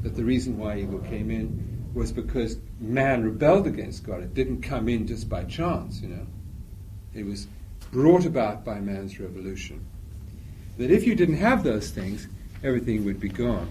[0.03, 4.21] That the reason why evil came in was because man rebelled against God.
[4.21, 6.27] It didn't come in just by chance, you know.
[7.13, 7.47] It was
[7.91, 9.85] brought about by man's revolution.
[10.79, 12.29] That if you didn't have those things,
[12.63, 13.67] everything would be gone.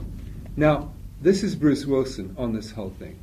[0.58, 0.92] Now,
[1.22, 3.18] this is Bruce Wilson on this whole thing.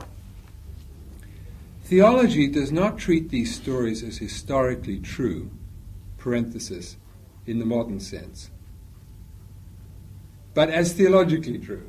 [1.84, 5.52] Theology does not treat these stories as historically true,
[6.18, 6.98] parenthesis,
[7.46, 8.50] in the modern sense,
[10.56, 11.88] but as theologically true.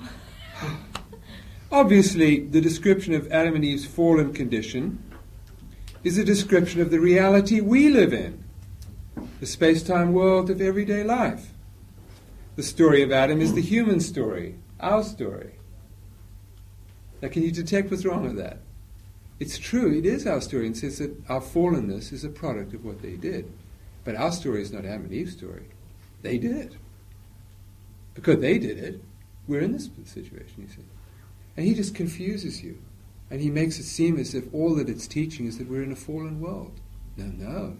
[1.70, 5.02] Obviously, the description of Adam and Eve's fallen condition
[6.02, 8.43] is a description of the reality we live in,
[9.44, 11.50] the space time world of everyday life.
[12.56, 15.56] The story of Adam is the human story, our story.
[17.20, 18.60] Now, can you detect what's wrong with that?
[19.38, 22.86] It's true, it is our story, and says that our fallenness is a product of
[22.86, 23.52] what they did.
[24.02, 25.66] But our story is not Adam and Eve's story.
[26.22, 26.72] They did it.
[28.14, 29.02] Because they did it,
[29.46, 30.88] we're in this situation, you see.
[31.58, 32.78] And he just confuses you.
[33.30, 35.92] And he makes it seem as if all that it's teaching is that we're in
[35.92, 36.80] a fallen world.
[37.18, 37.76] No, no.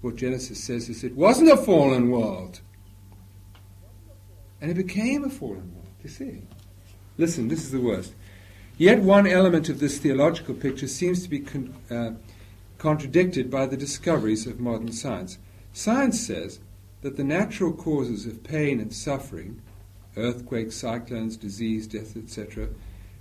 [0.00, 2.60] What Genesis says is it wasn't a fallen world.
[4.60, 6.42] And it became a fallen world, you see.
[7.16, 8.14] Listen, this is the worst.
[8.76, 12.12] Yet one element of this theological picture seems to be con- uh,
[12.78, 15.38] contradicted by the discoveries of modern science.
[15.72, 16.60] Science says
[17.02, 19.60] that the natural causes of pain and suffering,
[20.16, 22.68] earthquakes, cyclones, disease, death, etc.,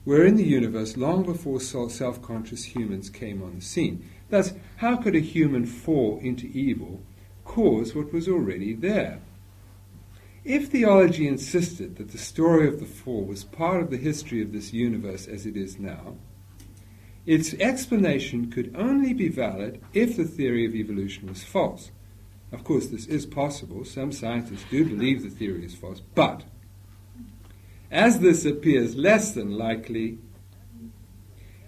[0.06, 4.08] were in the universe long before self conscious humans came on the scene.
[4.30, 7.02] Thus, how could a human fall into evil
[7.46, 9.20] cause what was already there?
[10.44, 14.54] If theology insisted that the story of the fall was part of the history of
[14.54, 16.16] this universe as it is now,
[17.26, 21.92] its explanation could only be valid if the theory of evolution was false.
[22.54, 23.84] Of course, this is possible.
[23.84, 26.44] Some scientists do believe the theory is false, but
[27.92, 30.20] as this appears less than likely,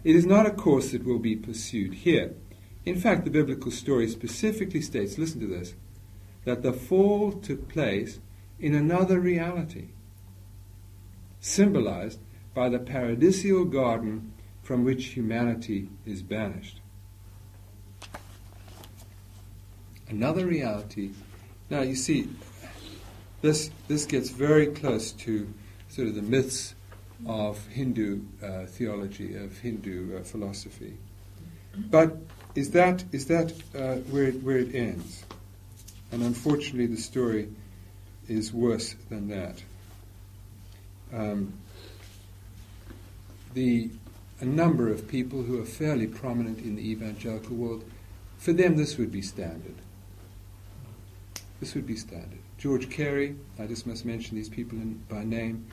[0.03, 2.33] it is not a course that will be pursued here.
[2.85, 5.73] In fact, the biblical story specifically states listen to this
[6.45, 8.19] that the fall took place
[8.59, 9.89] in another reality,
[11.39, 12.19] symbolized
[12.53, 14.31] by the paradisial garden
[14.63, 16.79] from which humanity is banished.
[20.09, 21.11] Another reality.
[21.69, 22.29] Now, you see,
[23.41, 25.53] this, this gets very close to
[25.87, 26.73] sort of the myths
[27.27, 30.97] of Hindu uh, theology, of Hindu uh, philosophy.
[31.75, 32.17] But
[32.55, 35.23] is that, is that uh, where, it, where it ends?
[36.11, 37.49] And unfortunately, the story
[38.27, 39.61] is worse than that.
[41.13, 41.53] Um,
[43.53, 43.89] the,
[44.39, 47.83] a number of people who are fairly prominent in the evangelical world,
[48.37, 49.75] for them this would be standard.
[51.59, 52.39] This would be standard.
[52.57, 55.67] George Carey, I just must mention these people in, by name.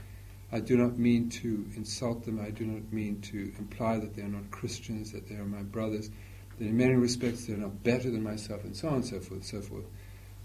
[0.53, 2.41] I do not mean to insult them.
[2.41, 5.63] I do not mean to imply that they are not Christians, that they are my
[5.63, 6.11] brothers,
[6.59, 9.33] that in many respects they're not better than myself, and so on and so forth,
[9.33, 9.85] and so forth.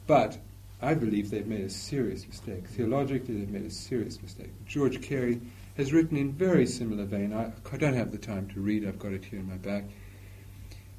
[0.07, 0.37] But
[0.81, 2.67] I believe they've made a serious mistake.
[2.67, 4.51] Theologically, they've made a serious mistake.
[4.65, 5.39] George Carey
[5.77, 7.33] has written in very similar vein.
[7.33, 8.87] I, I don't have the time to read.
[8.87, 9.83] I've got it here in my back.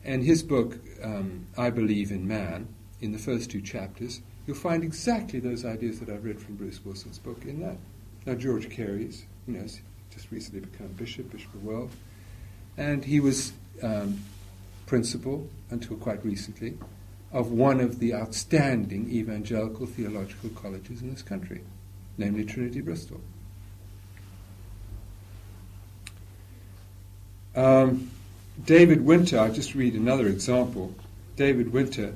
[0.05, 2.69] And his book, um, I Believe in Man,
[3.01, 6.85] in the first two chapters, you'll find exactly those ideas that I've read from Bruce
[6.85, 7.77] Wilson's book in that.
[8.25, 9.67] Now, George Carey's, you know,
[10.11, 11.91] just recently become bishop, Bishop of Wells,
[12.77, 14.21] and he was um,
[14.93, 16.77] principal until quite recently
[17.33, 21.63] of one of the outstanding evangelical theological colleges in this country,
[22.19, 23.19] namely Trinity Bristol.
[27.57, 28.11] Um,
[28.63, 30.95] David Winter, I'll just read another example.
[31.37, 32.13] David Winter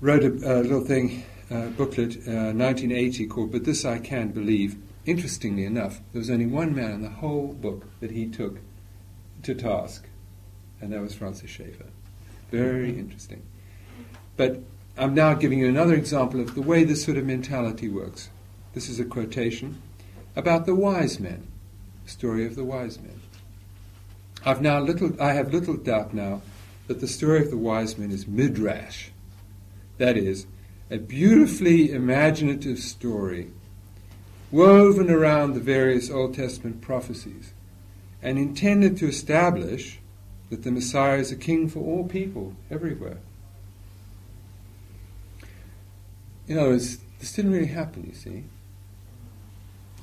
[0.00, 4.78] wrote a, a little thing booklet, uh, 1980, called But This I Can Believe.
[5.04, 8.60] Interestingly enough, there was only one man in the whole book that he took
[9.42, 10.06] to task,
[10.80, 11.86] and that was Francis Schaeffer.
[12.50, 13.42] Very interesting.
[14.36, 14.60] But
[14.96, 18.30] I'm now giving you another example of the way this sort of mentality works.
[18.74, 19.80] This is a quotation
[20.36, 21.46] about the wise men,
[22.06, 23.20] story of the wise men.
[24.44, 26.42] I've now little, I have little doubt now
[26.86, 29.10] that the story of the wise men is midrash.
[29.98, 30.46] That is,
[30.90, 33.50] a beautifully imaginative story
[34.50, 37.52] woven around the various Old Testament prophecies
[38.22, 39.99] and intended to establish
[40.50, 43.18] that the Messiah is a king for all people, everywhere.
[46.48, 48.44] In other words, this didn't really happen, you see.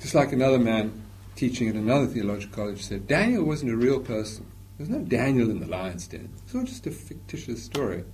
[0.00, 1.02] Just like another man
[1.36, 4.46] teaching at another theological college said, Daniel wasn't a real person.
[4.78, 6.30] There's no Daniel in the lion's den.
[6.44, 8.04] It's all just a fictitious story.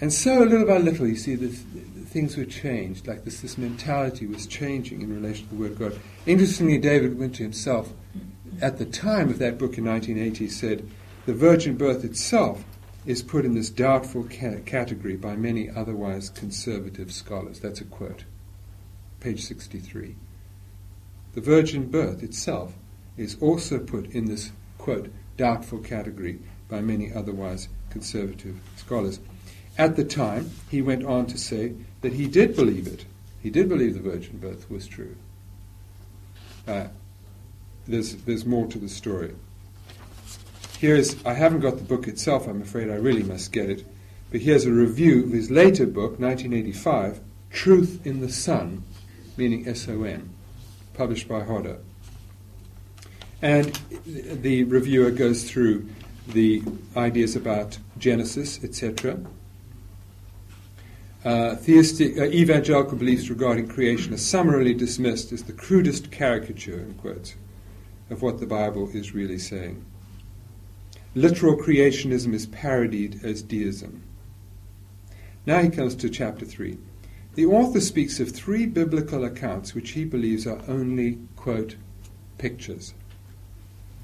[0.00, 1.62] And so, little by little, you see, this,
[2.06, 3.06] things were changed.
[3.06, 6.00] Like this, this mentality was changing in relation to the Word of God.
[6.26, 7.92] Interestingly, David Winter himself,
[8.60, 10.88] at the time of that book in 1980, said
[11.26, 12.64] the virgin birth itself
[13.06, 17.60] is put in this doubtful ca- category by many otherwise conservative scholars.
[17.60, 18.24] That's a quote.
[19.20, 20.16] Page 63.
[21.34, 22.74] The virgin birth itself
[23.16, 29.20] is also put in this, quote, doubtful category by many otherwise conservative scholars.
[29.78, 33.04] At the time, he went on to say that he did believe it.
[33.42, 35.16] He did believe the virgin birth was true.
[36.66, 36.88] Uh,
[37.90, 39.34] there's, there's more to the story.
[40.78, 43.84] Here's, I haven't got the book itself, I'm afraid I really must get it,
[44.30, 48.84] but here's a review of his later book, 1985, Truth in the Son,
[49.36, 50.30] meaning S O N,
[50.94, 51.78] published by Hodder.
[53.42, 55.88] And the reviewer goes through
[56.28, 56.62] the
[56.96, 59.18] ideas about Genesis, etc.,
[61.22, 66.94] uh, theistic, uh, evangelical beliefs regarding creation are summarily dismissed as the crudest caricature, in
[66.94, 67.34] quotes,
[68.10, 69.84] of what the Bible is really saying.
[71.14, 74.02] Literal creationism is parodied as deism.
[75.46, 76.76] Now he comes to chapter 3.
[77.34, 81.76] The author speaks of three biblical accounts which he believes are only, quote,
[82.38, 82.94] pictures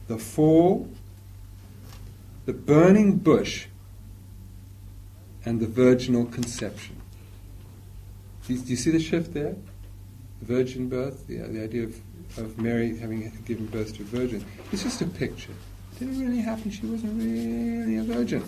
[0.09, 0.89] the fall,
[2.45, 3.67] the burning bush,
[5.45, 7.01] and the virginal conception.
[8.47, 9.57] Do you, do you see the shift there?
[10.41, 12.01] The virgin birth, the, the idea of,
[12.39, 14.45] of Mary having given birth to a virgin.
[14.73, 15.53] It's just a picture.
[15.93, 16.71] It didn't really happen.
[16.71, 18.45] She wasn't really a virgin.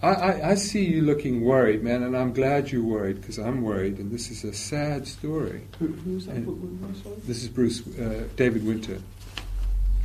[0.00, 3.62] I, I, I see you looking worried, man, and I'm glad you're worried because I'm
[3.62, 5.62] worried, and this is a sad story.
[5.80, 6.36] Who, who's that?
[6.36, 7.02] And?
[7.26, 9.00] This is Bruce uh, David Winter,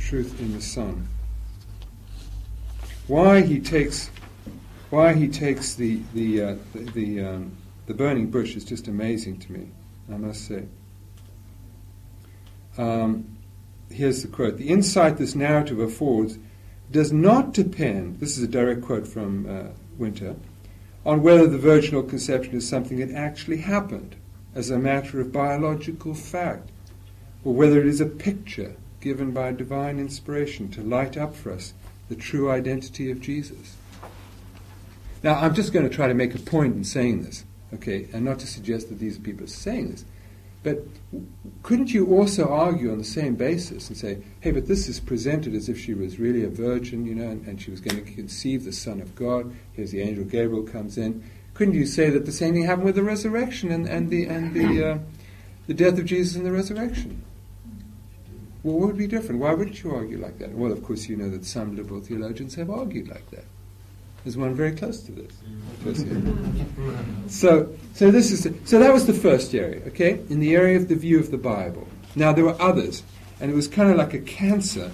[0.00, 1.08] Truth in the Son.
[3.06, 4.10] Why he takes,
[4.90, 9.38] why he takes the the uh, the the, um, the burning bush is just amazing
[9.40, 9.68] to me.
[10.12, 10.64] I must say.
[12.76, 13.36] Um,
[13.90, 16.38] here's the quote: "The insight this narrative affords
[16.90, 19.68] does not depend." This is a direct quote from uh,
[19.98, 20.36] Winter.
[21.06, 24.16] On whether the virginal conception is something that actually happened
[24.54, 26.70] as a matter of biological fact,
[27.44, 31.74] or whether it is a picture given by divine inspiration to light up for us
[32.08, 33.76] the true identity of Jesus.
[35.22, 38.24] Now, I'm just going to try to make a point in saying this, okay, and
[38.24, 40.04] not to suggest that these people are saying this,
[40.62, 40.78] but
[41.62, 45.54] couldn't you also argue on the same basis and say, hey, but this is presented
[45.54, 48.12] as if she was really a virgin, you know, and, and she was going to
[48.12, 49.54] conceive the Son of God.
[49.74, 51.22] Here's the angel Gabriel comes in.
[51.52, 54.54] Couldn't you say that the same thing happened with the resurrection and, and the and
[54.54, 54.98] the uh,
[55.66, 57.22] the death of Jesus and the resurrection?
[58.64, 59.40] Well, what would be different?
[59.40, 60.52] Why wouldn't you argue like that?
[60.52, 63.44] Well, of course, you know that some liberal theologians have argued like that.
[64.24, 65.32] There's one very close to this.
[67.28, 70.20] So, so this is so that was the first area, okay?
[70.30, 71.86] In the area of the view of the Bible.
[72.16, 73.02] Now there were others,
[73.38, 74.90] and it was kind of like a cancer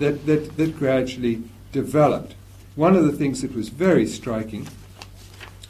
[0.00, 1.42] that that, that gradually
[1.72, 2.34] developed.
[2.76, 4.68] One of the things that was very striking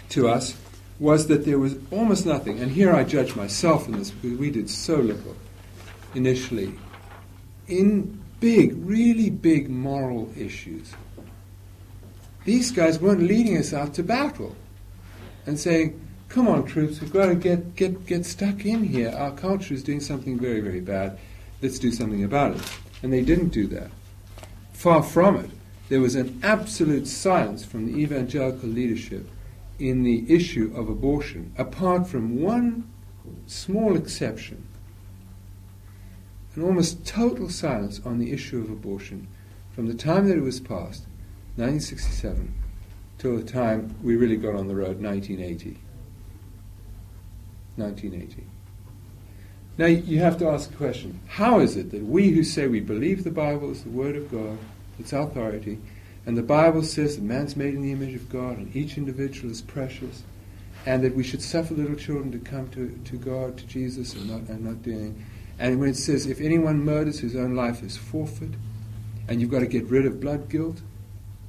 [0.09, 0.57] to us
[0.99, 4.51] was that there was almost nothing, and here I judge myself in this because we
[4.51, 5.37] did so little
[6.15, 6.75] initially
[7.69, 10.95] in big, really big moral issues.
[12.45, 14.55] These guys weren't leading us out to battle
[15.47, 19.11] and saying, come on, troops, we've got to get, get, get stuck in here.
[19.11, 21.19] Our culture is doing something very, very bad.
[21.63, 22.63] Let's do something about it.
[23.03, 23.91] And they didn't do that.
[24.73, 25.51] Far from it.
[25.89, 29.29] There was an absolute silence from the evangelical leadership
[29.79, 32.91] in the issue of abortion, apart from one
[33.47, 34.67] small exception.
[36.55, 39.29] An almost total silence on the issue of abortion
[39.73, 41.05] from the time that it was passed,
[41.57, 42.53] 1967,
[43.19, 45.79] till the time we really got on the road, 1980.
[47.77, 48.45] 1980.
[49.77, 51.21] Now you have to ask a question.
[51.27, 54.31] How is it that we who say we believe the Bible is the Word of
[54.31, 54.59] God,
[54.99, 55.79] its authority,
[56.27, 59.51] and the Bible says that man's made in the image of God and each individual
[59.51, 60.23] is precious,
[60.87, 64.31] and that we should suffer little children to come to, to God, to Jesus, and
[64.31, 65.25] not, and not doing.
[65.59, 68.51] And when it says, if anyone murders his own life is forfeit,
[69.29, 70.81] and you've got to get rid of blood guilt,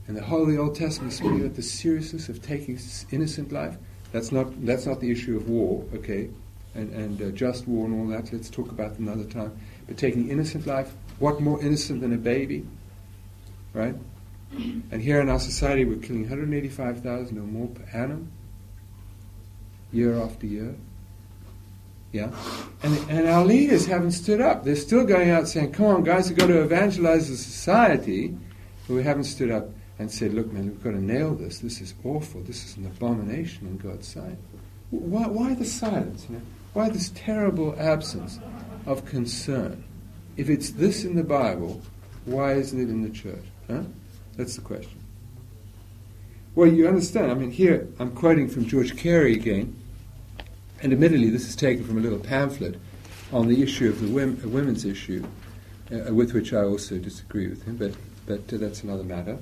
[0.08, 2.80] and the whole of the Old Testament is speaking about the seriousness of taking
[3.12, 3.76] innocent life,
[4.12, 6.30] that's not, that's not the issue of war, okay,
[6.76, 8.32] and, and uh, just war and all that.
[8.32, 9.58] Let's talk about another time.
[9.88, 12.66] But taking innocent life, what more innocent than a baby,
[13.74, 13.96] right?
[14.58, 18.32] And here in our society, we're killing 185,000 or more per annum,
[19.92, 20.76] year after year.
[22.12, 22.32] Yeah?
[22.84, 24.64] And, and our leaders haven't stood up.
[24.64, 28.38] They're still going out saying, come on, guys, we've got to evangelize the society.
[28.88, 31.60] But we haven't stood up and said, look, man, we've got to nail this.
[31.60, 32.42] This is awful.
[32.42, 34.38] This is an abomination in God's sight.
[34.90, 36.26] Why, why the silence?
[36.30, 36.42] You know?
[36.74, 38.40] Why this terrible absence
[38.86, 39.84] of concern?
[40.36, 41.82] If it's this in the Bible,
[42.26, 43.46] why isn't it in the church?
[43.68, 43.84] Huh?
[44.36, 45.00] That's the question.
[46.56, 47.32] Well, you understand.
[47.32, 49.76] I mean, here I'm quoting from George Carey again,
[50.82, 52.80] and admittedly, this is taken from a little pamphlet
[53.32, 55.26] on the issue of the women, women's issue,
[55.92, 57.94] uh, with which I also disagree with him, but,
[58.26, 59.38] but uh, that's another matter.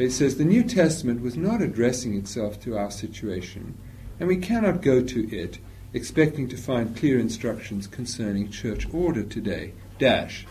[0.00, 3.76] But it says the New Testament was not addressing itself to our situation,
[4.18, 5.58] and we cannot go to it
[5.92, 9.74] expecting to find clear instructions concerning church order today.
[9.98, 10.46] Dash.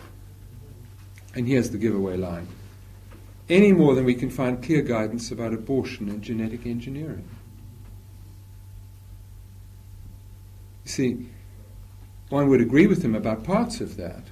[1.34, 2.46] And here's the giveaway line
[3.48, 7.28] any more than we can find clear guidance about abortion and genetic engineering.
[10.84, 11.28] You see,
[12.28, 14.22] one would agree with him about parts of that.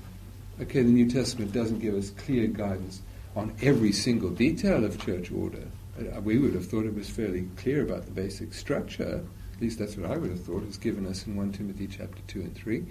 [0.60, 3.02] Okay, the New Testament doesn't give us clear guidance
[3.36, 5.64] on every single detail of church order.
[5.98, 9.24] Uh, We would have thought it was fairly clear about the basic structure.
[9.54, 10.62] At least that's what I would have thought.
[10.64, 12.84] It's given us in 1 Timothy chapter 2 and 3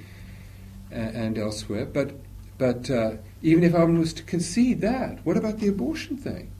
[0.92, 1.86] uh, and elsewhere.
[1.86, 2.12] But,
[2.58, 6.52] but uh, even if I was to concede that, what about the abortion thing?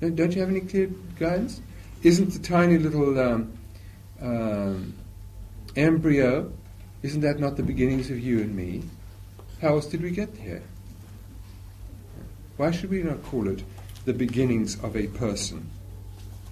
[0.00, 1.60] Don't, don't you have any clear guidance?
[2.02, 3.52] Isn't the tiny little um,
[4.20, 4.94] um,
[5.76, 6.52] embryo,
[7.02, 8.82] isn't that not the beginnings of you and me?
[9.60, 10.62] How else did we get here?
[12.58, 13.62] Why should we not call it
[14.04, 15.70] the beginnings of a person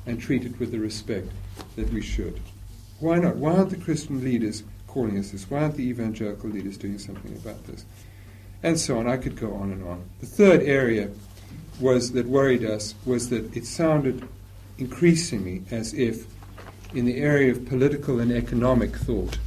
[0.07, 1.33] and treat it with the respect
[1.75, 2.41] that we should?
[3.01, 3.37] Why not?
[3.37, 5.51] Why aren't the Christian leaders calling us this?
[5.51, 7.85] Why aren't the evangelical leaders doing something about this?
[8.63, 9.09] And so on.
[9.09, 10.09] I could go on and on.
[10.21, 11.11] The third area
[11.81, 14.29] was that worried us was that it sounded
[14.79, 16.27] increasingly as if
[16.95, 19.39] in the area of political and economic thought,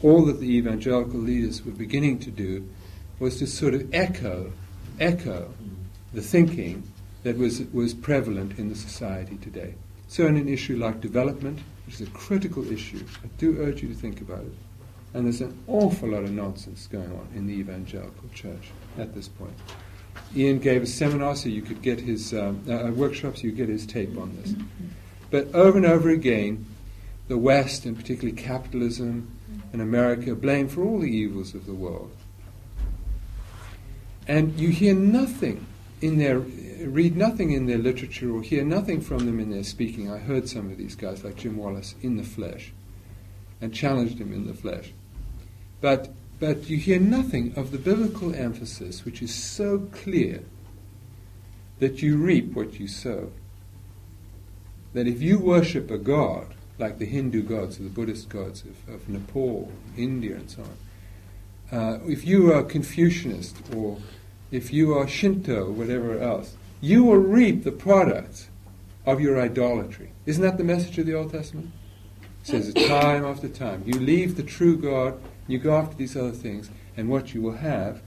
[0.00, 2.68] all that the evangelical leaders were beginning to do
[3.18, 4.52] was to sort of echo,
[5.00, 5.52] echo
[6.12, 6.82] the thinking
[7.22, 9.74] that was, was prevalent in the society today.
[10.08, 13.88] So, in an issue like development, which is a critical issue, I do urge you
[13.88, 14.54] to think about it.
[15.14, 19.28] And there's an awful lot of nonsense going on in the evangelical church at this
[19.28, 19.54] point.
[20.36, 23.86] Ian gave a seminar, so you could get his um, uh, workshops, you get his
[23.86, 24.54] tape on this.
[25.30, 26.66] But over and over again,
[27.28, 29.30] the West, and particularly capitalism
[29.72, 32.10] and America, blame for all the evils of the world.
[34.26, 35.66] And you hear nothing
[36.00, 40.10] in their, read nothing in their literature or hear nothing from them in their speaking.
[40.10, 42.72] I heard some of these guys, like Jim Wallis, in the flesh,
[43.60, 44.92] and challenged him in the flesh.
[45.80, 50.44] But but you hear nothing of the biblical emphasis, which is so clear
[51.80, 53.32] that you reap what you sow.
[54.92, 58.94] That if you worship a god, like the Hindu gods or the Buddhist gods of,
[58.94, 63.98] of Nepal, India, and so on, uh, if you are Confucianist or
[64.50, 68.48] if you are Shinto whatever else, you will reap the products
[69.04, 70.12] of your idolatry.
[70.26, 71.70] Isn't that the message of the Old Testament?
[72.42, 73.82] It says time after time.
[73.86, 77.56] You leave the true God you go after these other things, and what you will
[77.56, 78.02] have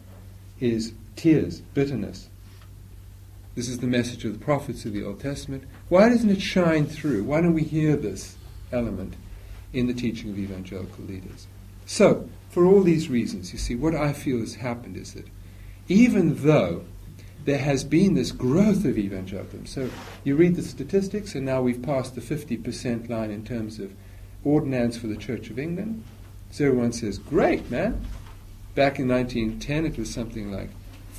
[0.60, 2.30] is tears, bitterness.
[3.56, 5.64] This is the message of the prophets of the Old Testament.
[5.90, 7.24] Why doesn't it shine through?
[7.24, 8.38] Why don't we hear this
[8.72, 9.16] element
[9.74, 11.48] in the teaching of evangelical leaders?
[11.86, 15.26] So, for all these reasons, you see, what I feel has happened is that
[15.88, 16.84] even though
[17.46, 19.90] there has been this growth of evangelicalism, so
[20.24, 23.92] you read the statistics, and now we've passed the 50% line in terms of
[24.44, 26.04] ordinands for the Church of England.
[26.52, 28.06] So everyone says, great, man.
[28.76, 30.70] Back in 1910, it was something like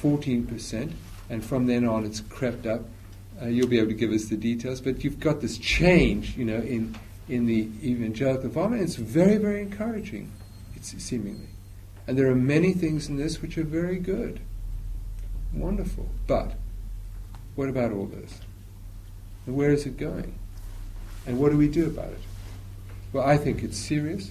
[0.01, 0.93] 14%,
[1.31, 2.83] and from then on it's crept up.
[3.41, 6.45] Uh, you'll be able to give us the details, but you've got this change, you
[6.45, 6.95] know, in,
[7.29, 8.83] in the evangelical environment.
[8.83, 10.31] It's very, very encouraging,
[10.77, 11.49] it's seemingly.
[12.07, 14.41] And there are many things in this which are very good.
[15.55, 16.09] Wonderful.
[16.27, 16.55] But
[17.55, 18.41] what about all this?
[19.47, 20.35] And where is it going?
[21.27, 22.21] And what do we do about it?
[23.13, 24.31] Well, I think it's serious.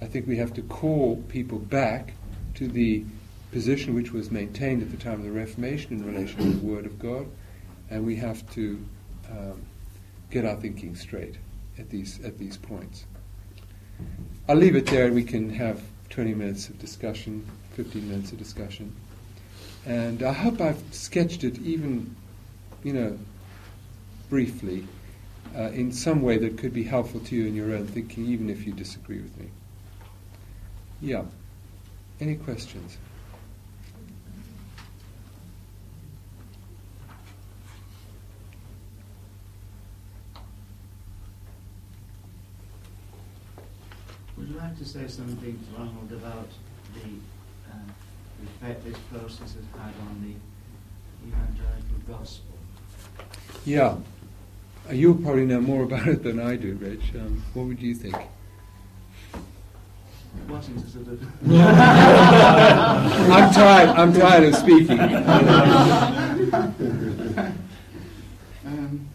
[0.00, 2.12] I think we have to call people back
[2.54, 3.04] to the
[3.52, 6.86] position which was maintained at the time of the Reformation in relation to the Word
[6.86, 7.26] of God,
[7.90, 8.84] and we have to
[9.30, 9.62] um,
[10.30, 11.36] get our thinking straight
[11.78, 13.04] at these at these points.
[14.48, 15.12] I'll leave it there.
[15.12, 18.94] We can have 20 minutes of discussion, 15 minutes of discussion,
[19.86, 22.14] and I hope I've sketched it even,
[22.82, 23.18] you know,
[24.28, 24.86] briefly,
[25.56, 28.48] uh, in some way that could be helpful to you in your own thinking, even
[28.50, 29.48] if you disagree with me.
[31.00, 31.24] Yeah.
[32.20, 32.98] Any questions?
[44.36, 46.48] Would you like to say something, Ronald, about
[46.94, 47.92] the uh,
[48.44, 52.54] effect this process has had on the evangelical gospel?
[53.64, 53.96] Yeah.
[54.90, 57.14] You'll probably know more about it than I do, Rich.
[57.14, 58.16] Um, what would you think?
[60.48, 61.22] wanting to sort of.
[63.30, 63.88] I'm tired.
[63.90, 64.98] I'm tired of speaking.
[68.64, 69.06] um,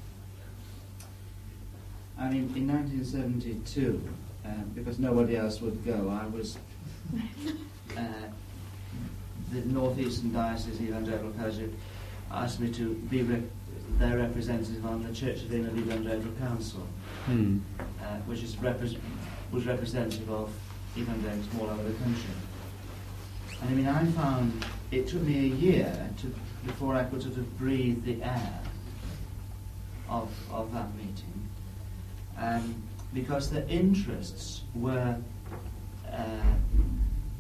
[2.18, 4.02] I mean, in 1972,
[4.46, 6.58] uh, because nobody else would go, I was
[7.98, 8.02] uh,
[9.62, 11.74] the Northeastern Diocese Evangelical Fellowship
[12.32, 13.44] asked me to be rep-
[13.98, 16.82] their representative on the Church of England Evangelical Council,
[17.26, 17.60] hmm.
[17.80, 18.98] uh, which is repre-
[19.52, 20.52] was representative of
[20.98, 22.34] evangelicals all over the country.
[23.62, 26.34] And I mean, I found it took me a year to,
[26.66, 28.60] before I could sort of breathe the air
[30.10, 31.48] of, of that meeting,
[32.38, 32.84] um,
[33.14, 35.16] because the interests were
[36.12, 36.54] uh,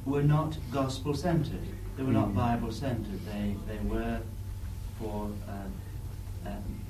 [0.05, 1.74] were not gospel centered.
[1.97, 2.35] They were not mm.
[2.35, 3.25] Bible centered.
[3.25, 4.19] They they were
[4.99, 6.81] for uh, um,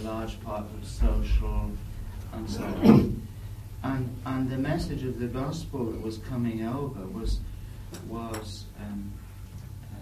[0.00, 1.70] a large part of social
[2.32, 3.28] and so on.
[3.82, 7.38] And, and the message of the gospel that was coming over was,
[8.08, 9.12] was um,
[9.84, 9.96] uh,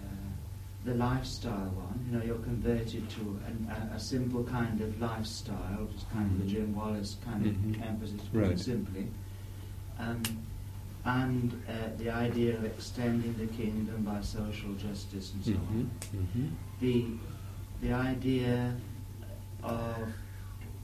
[0.83, 2.05] the lifestyle one.
[2.09, 6.39] You know, you're converted to an, a, a, simple kind of lifestyle, just kind of
[6.39, 7.81] the Jim Wallis kind mm-hmm.
[7.81, 8.59] of emphasis, right.
[8.59, 9.07] simply.
[9.99, 10.23] Um,
[11.07, 15.79] and uh, the idea of extending the kingdom by social justice and so mm-hmm.
[15.79, 15.91] on.
[16.13, 16.47] Mm-hmm.
[16.81, 17.05] The,
[17.81, 18.75] the idea
[19.63, 19.95] of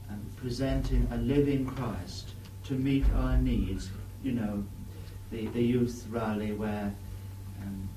[0.08, 2.30] um, presenting a living Christ
[2.64, 3.90] to meet our needs.
[4.22, 4.64] You know,
[5.30, 6.94] the, the youth rally where
[7.60, 7.88] um,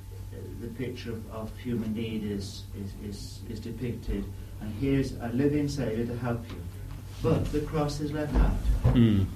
[0.60, 4.26] the picture of, of, human need is, is, is, is depicted,
[4.60, 6.62] and here's a living Saviour to help you.
[7.24, 8.94] But the cross is left out.
[8.94, 9.28] Mm.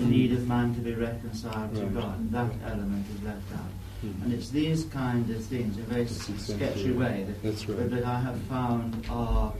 [0.00, 3.70] The need of man to be reconciled to God, and that element is left out.
[4.04, 4.22] Mm.
[4.24, 7.10] And it's these kind of things, in a very s- Exactly sketchy right.
[7.18, 7.90] way, that, That's right.
[7.90, 9.52] that I have found are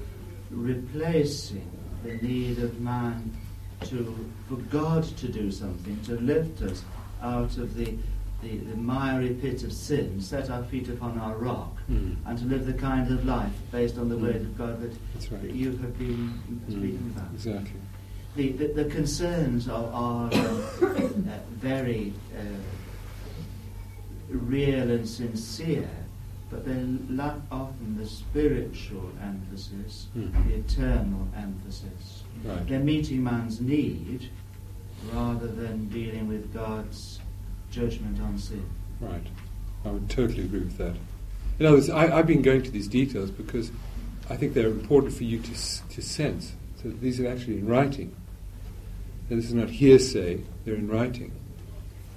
[0.51, 1.70] replacing
[2.05, 3.36] the need of man
[3.84, 4.16] to,
[4.49, 6.82] for God to do something, to lift us
[7.22, 7.97] out of the,
[8.43, 12.14] the, the miry pit of sin, set our feet upon our rock, Mm.
[12.24, 14.22] and to live the kind of life based on the Mm.
[14.22, 14.93] word of God that,
[15.32, 15.43] right.
[15.43, 17.16] that you have been speaking Mm.
[17.16, 17.32] about.
[17.34, 17.80] Exactly.
[18.41, 20.36] The, the, the concerns are, are uh,
[20.82, 22.41] uh, very uh,
[24.30, 25.91] real and sincere,
[26.51, 26.82] but they
[27.14, 30.32] lack often the spiritual emphasis, Mm.
[30.49, 32.22] the eternal emphasis.
[32.43, 32.66] Right.
[32.66, 34.30] They're meeting man's need
[35.12, 37.20] rather than dealing with God's
[37.70, 38.64] judgment on sin.
[39.03, 39.26] Right.
[39.84, 40.97] I would totally agree with that.
[41.59, 43.70] In other words, I, I've been going to these details because
[44.30, 46.55] I think they're important for you to, to sense.
[46.82, 48.16] So these are actually in writing.
[49.31, 51.31] This is not hearsay, they're in writing.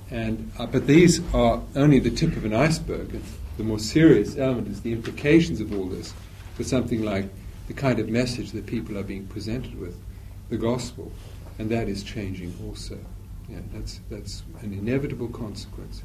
[0.10, 3.22] And, uh, but these are only the tip of an iceberg.
[3.58, 6.12] The more serious element is the implications of all this
[6.56, 7.30] for something like
[7.68, 9.96] the kind of message that people are being presented with,
[10.50, 11.12] the gospel.
[11.60, 12.98] And that is changing also.
[13.48, 16.02] Yeah, that's, that's an inevitable consequence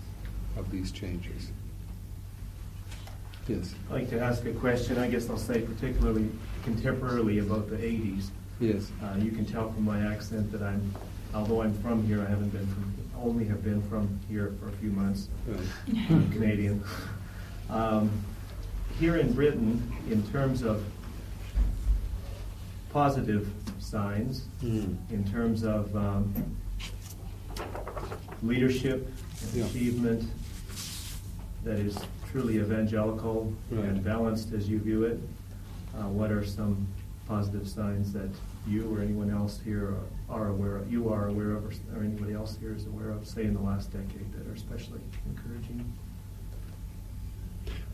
[0.58, 1.52] of these changes.
[3.46, 6.28] Yes, I'd like to ask a question, I guess I'll say particularly
[6.66, 8.28] contemporarily about the 80s.
[8.60, 10.92] Yes, Uh, you can tell from my accent that I'm,
[11.34, 14.72] although I'm from here, I haven't been from, only have been from here for a
[14.72, 15.28] few months.
[15.46, 15.60] right.
[16.10, 16.82] I'm Canadian.
[17.70, 18.10] Um,
[18.98, 20.84] here in Britain, in terms of
[22.92, 23.48] positive
[23.78, 24.96] signs, Mm.
[25.10, 26.32] in terms of um,
[28.42, 29.06] leadership
[29.42, 29.66] and Yeah.
[29.66, 30.24] achievement
[31.64, 31.98] that is
[32.30, 33.84] truly evangelical Right.
[33.84, 35.20] and balanced as you view it,
[35.96, 36.86] uh, what are some
[37.26, 38.30] positive signs that
[38.68, 39.94] you or anyone else here
[40.28, 43.10] are, are aware of, you are aware of, or, or anybody else here is aware
[43.10, 45.92] of, say in the last decade, that are especially encouraging?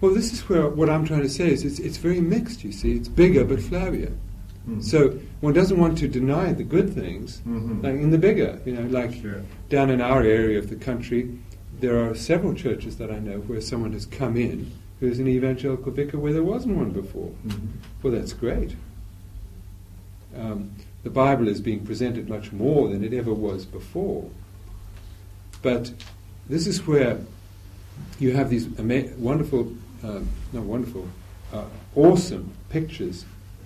[0.00, 2.72] Well, this is where what I'm trying to say is it's, it's very mixed, you
[2.72, 2.92] see.
[2.96, 4.12] It's bigger but flabbier.
[4.68, 4.82] Mhm.
[4.82, 7.82] So one doesn't want to deny the good things, Mhm.
[7.82, 9.42] like in the bigger, you know, like Sure.
[9.68, 11.38] down in our area of the country,
[11.80, 14.66] there are several churches that I know where someone has come in
[15.00, 17.30] who is an evangelical vicar where there wasn't one before.
[17.46, 17.54] Mhm.
[18.02, 18.74] Well, that's great.
[20.36, 20.72] Um,
[21.02, 24.28] the Bible is being presented much more than it ever was before.
[25.62, 25.92] But
[26.48, 27.18] this is where
[28.18, 29.72] you have these ama- wonderful,
[30.02, 31.08] um, not wonderful,
[31.52, 31.64] uh,
[31.94, 33.24] awesome pictures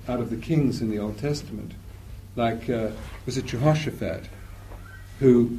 [0.09, 1.73] out of the kings in the Old Testament.
[2.37, 2.91] Like, uh,
[3.27, 4.25] was it Jehoshaphat
[5.19, 5.59] who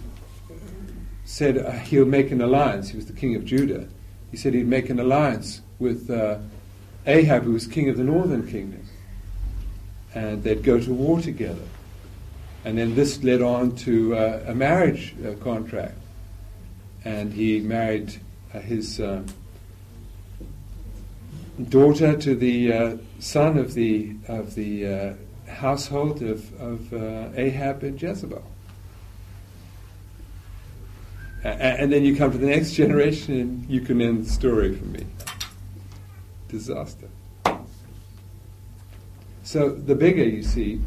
[1.25, 2.89] said uh, he'll make an alliance?
[2.89, 3.87] He was the king of Judah.
[4.31, 6.39] He said he'd make an alliance with uh,
[7.05, 8.85] Ahab, who was king of the northern kingdom.
[10.15, 11.67] And they'd go to war together.
[12.65, 15.97] And then this led on to uh, a marriage uh, contract.
[17.05, 18.19] And he married
[18.53, 19.23] uh, his uh,
[21.69, 25.13] daughter to the uh, son of the, of the uh,
[25.51, 26.93] household of, of
[27.37, 28.43] Ahab and Jezebel.
[31.43, 34.85] And then you come to the next generation and you can end the story for
[34.85, 35.05] me.
[36.49, 37.07] Disaster.
[39.49, 40.79] So the beggar, you see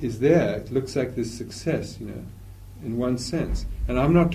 [0.00, 2.24] is there, it looks like this success, you know,
[2.84, 3.64] in one sense.
[3.86, 4.34] And I'm not,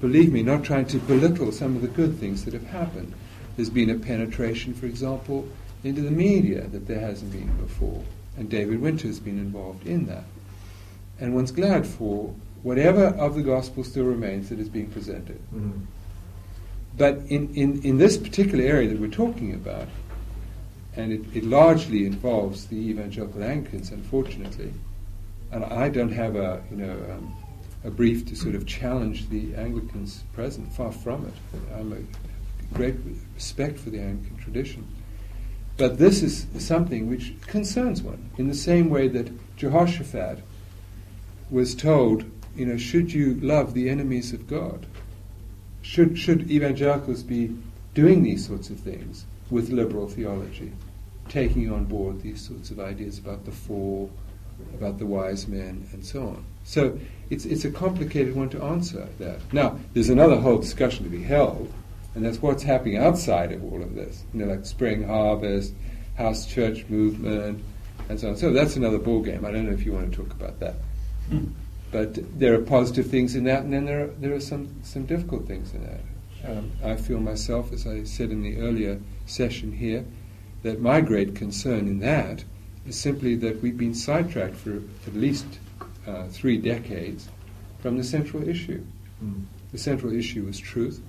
[0.00, 3.12] believe me, not trying to belittle some of the good things that have happened.
[3.56, 5.48] There's been a penetration, for example,
[5.82, 8.04] into the media that there hasn't been before.
[8.36, 10.26] And David Winter has been involved in that.
[11.18, 12.32] And one's glad for
[12.62, 15.40] whatever of the gospel still remains that is being presented.
[15.52, 15.86] Mhm.
[16.96, 19.88] But in, in, in this particular area that we're talking about,
[20.96, 24.72] and it, it largely involves the evangelical Anglicans, unfortunately,
[25.50, 27.34] and I don't have a you know um,
[27.84, 30.72] a brief to sort of challenge the Anglicans present.
[30.72, 31.58] Far from it.
[31.74, 32.96] I'm a great
[33.34, 34.86] respect for the Anglican tradition,
[35.76, 40.42] but this is something which concerns one in the same way that Jehoshaphat
[41.50, 42.24] was told,
[42.56, 44.86] you know, should you love the enemies of God?
[45.82, 47.54] Should, should evangelicals be
[47.94, 50.72] doing these sorts of things with liberal theology,
[51.28, 54.10] taking on board these sorts of ideas about the fall,
[54.74, 56.44] about the wise men, and so on?
[56.64, 56.98] So
[57.30, 59.40] it's, it's a complicated one to answer that.
[59.52, 61.72] Now, there's another whole discussion to be held,
[62.14, 64.24] and that's what's happening outside of all of this.
[64.32, 65.74] You know, like spring harvest,
[66.16, 67.62] house church movement,
[68.08, 68.36] and so on.
[68.36, 69.44] So that's another ballgame.
[69.44, 70.74] I don't know if you want to talk about that.
[71.90, 75.04] But there are positive things in that, and then there are, there are some, some
[75.04, 76.00] difficult things in that.
[76.50, 80.04] Um, I feel myself, as I said in the earlier session here,
[80.62, 82.44] that my great concern in that
[82.86, 85.46] is simply that we've been sidetracked for at least
[86.06, 87.28] uh, three decades
[87.80, 88.84] from the central issue.
[89.22, 89.44] Mm.
[89.72, 91.00] The central issue is truth,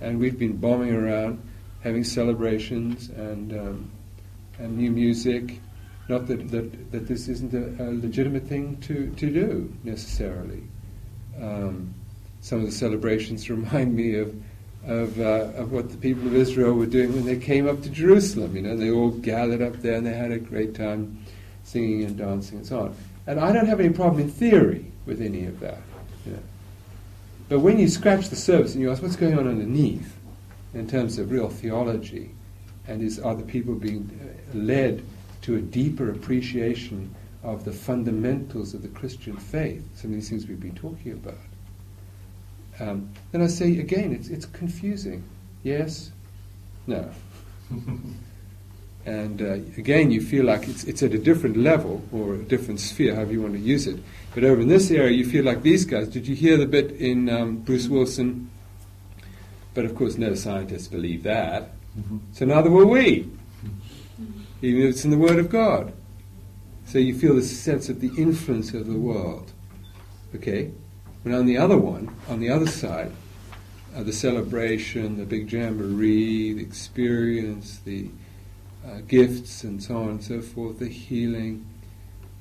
[0.00, 1.42] and we've been bombing around,
[1.82, 3.90] having celebrations and um,
[4.58, 5.60] and new music.
[6.08, 10.62] Not that, that, that this isn't a, a legitimate thing to, to do necessarily.
[11.40, 11.94] Um,
[12.40, 14.34] some of the celebrations remind me of
[14.86, 17.90] of, uh, of what the people of Israel were doing when they came up to
[17.90, 18.56] Jerusalem.
[18.56, 21.24] You know, they all gathered up there and they had a great time
[21.62, 22.96] singing and dancing and so on.
[23.26, 25.78] And I don't have any problem in theory with any of that.
[26.26, 26.42] You know.
[27.48, 30.16] But when you scratch the surface and you ask what's going on underneath
[30.74, 32.30] in terms of real theology,
[32.86, 35.02] and is, are the people being uh, led
[35.42, 40.46] to a deeper appreciation of the fundamentals of the Christian faith, some of these things
[40.46, 41.38] we've been talking about,
[42.80, 45.24] um, then I say again, it's, it's confusing.
[45.62, 46.10] Yes,
[46.86, 47.10] no.
[49.06, 52.80] and uh, again, you feel like it's, it's at a different level or a different
[52.80, 54.02] sphere, however you want to use it.
[54.34, 56.08] But over in this area, you feel like these guys.
[56.08, 58.50] Did you hear the bit in um, Bruce Wilson?
[59.72, 61.70] But of course, no scientists believe that.
[61.98, 62.18] Mm-hmm.
[62.32, 63.30] So neither will we,
[64.62, 65.92] even if it's in the Word of God.
[66.86, 69.52] So you feel this sense of the influence of the world.
[70.34, 70.70] Okay?
[71.24, 73.10] And on the other one, on the other side,
[73.96, 78.10] uh, the celebration, the big jamboree, the experience, the
[78.86, 81.64] uh, gifts, and so on and so forth, the healing.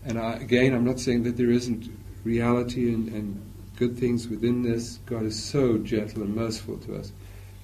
[0.05, 1.89] And I, again, I'm not saying that there isn't
[2.23, 4.99] reality and, and good things within this.
[5.05, 7.11] God is so gentle and merciful to us,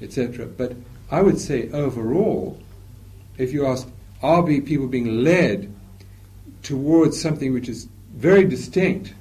[0.01, 0.45] etc.
[0.45, 0.75] But
[1.11, 2.59] I would say overall,
[3.37, 3.87] if you ask,
[4.21, 5.73] are people being led
[6.63, 9.13] towards something which is very distinct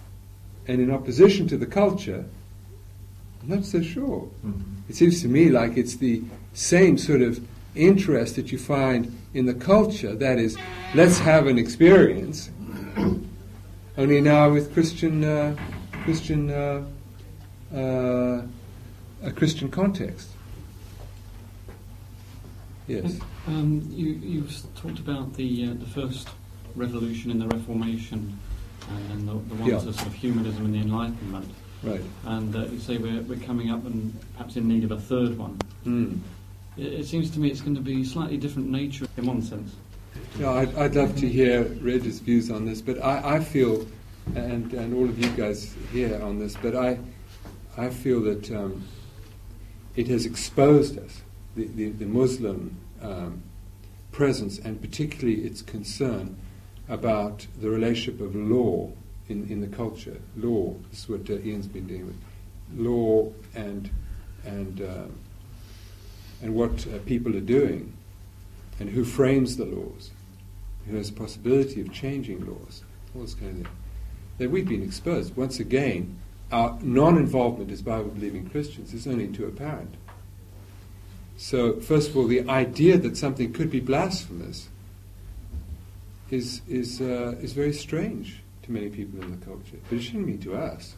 [0.68, 2.24] and in opposition to the culture,
[3.42, 4.28] I'm not so sure.
[4.46, 4.60] Mm-hmm.
[4.88, 7.40] It seems to me like it's the same sort of
[7.74, 10.14] interest that you find in the culture.
[10.14, 10.56] That is,
[10.94, 12.50] let's have an experience.
[13.98, 15.56] Only now with Christian, uh,
[16.04, 16.84] Christian, uh,
[17.74, 18.42] uh,
[19.22, 20.28] a Christian context.
[22.86, 23.18] Yes.
[23.46, 24.44] Um, you, you
[24.76, 26.28] talked about the uh, the first
[26.74, 28.38] revolution in the Reformation
[28.90, 29.88] and, and the, the ones Yeah.
[29.88, 31.50] of sort of humanism and the Enlightenment.
[31.82, 32.00] Right.
[32.24, 35.38] And uh, you say we're, we're coming up and perhaps in need of a third
[35.38, 35.58] one.
[35.86, 36.18] Mm.
[36.76, 39.74] It, it seems to me it's going to be slightly different nature in one sense.
[40.38, 43.86] Yeah, I'd, I'd love to hear Reg's views on this, but I, I feel,
[44.34, 46.98] and, and all of you guys here on this, but I,
[47.76, 48.82] I feel that um,
[49.94, 51.22] it has exposed us,
[51.54, 53.42] the, the, the Muslim um,
[54.10, 56.36] presence, and particularly its concern
[56.88, 58.90] about the relationship of law
[59.28, 60.20] in, in the culture.
[60.36, 62.16] Law, this is what uh, Ian's been dealing with.
[62.74, 63.90] Law and,
[64.44, 65.04] and, uh,
[66.42, 67.92] and what uh, people are doing
[68.80, 70.10] and who frames the laws,
[70.86, 72.82] who has the possibility of changing laws,
[73.14, 73.76] all this kind of thing.
[74.38, 75.36] That we've been exposed.
[75.36, 76.16] Once again,
[76.52, 79.94] our non involvement as Bible believing Christians is only too apparent.
[81.36, 84.68] So, first of all, the idea that something could be blasphemous
[86.30, 90.26] is, is, uh, is very strange to many people in the culture, but it shouldn't
[90.26, 90.94] be to us.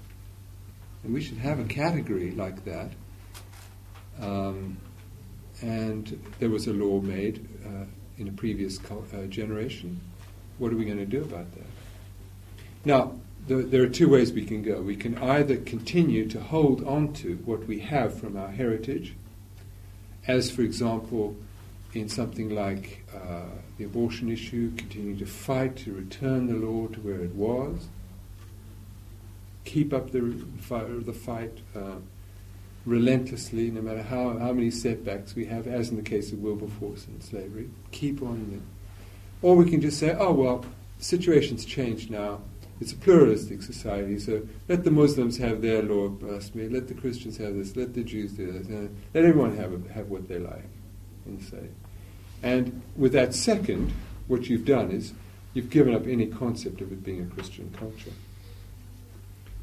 [1.05, 2.91] And we should have a category like that.
[4.21, 4.77] Um,
[5.63, 7.85] and there was a law made uh,
[8.19, 10.01] in a previous cul- uh, generation.
[10.59, 11.67] What are we going to do about that?
[12.85, 13.15] Now,
[13.47, 14.81] the, there are two ways we can go.
[14.83, 19.15] We can either continue to hold on to what we have from our heritage,
[20.27, 21.37] as, for example,
[21.93, 23.43] in something like uh,
[23.79, 27.89] the abortion issue, continue to fight to return the law to where it was,
[29.65, 31.59] keep up the, the fight.
[31.75, 31.97] Uh,
[32.87, 37.07] relentlessly, no matter how, how many setbacks we have, as in the case of Wilberforce
[37.07, 39.47] and slavery, keep on it.
[39.47, 40.65] Or we can just say, oh, well,
[40.99, 42.41] the situation's changed now.
[42.81, 46.95] It's a pluralistic society, so let the Muslims have their law of blasphemy, let the
[46.95, 48.69] Christians have this, let the Jews do this,
[49.13, 50.65] let everyone have, a, have what they like
[51.27, 51.69] and say.
[52.43, 53.93] And with that second,
[54.27, 55.13] what you've done is
[55.55, 58.13] you've given up any concept of it being a Christian culture.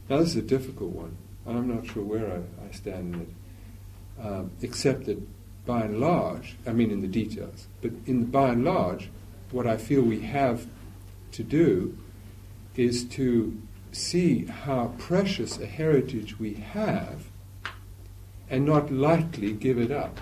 [0.09, 1.17] Now, this is a difficult one.
[1.45, 5.21] I'm not sure where I, I stand in it, um, except that
[5.65, 9.09] by and large, I mean in the details, but in by and large,
[9.51, 10.65] what I feel we have
[11.33, 11.97] to do
[12.75, 13.59] is to
[13.91, 17.25] see how precious a heritage we have
[18.49, 20.19] and not lightly give it up.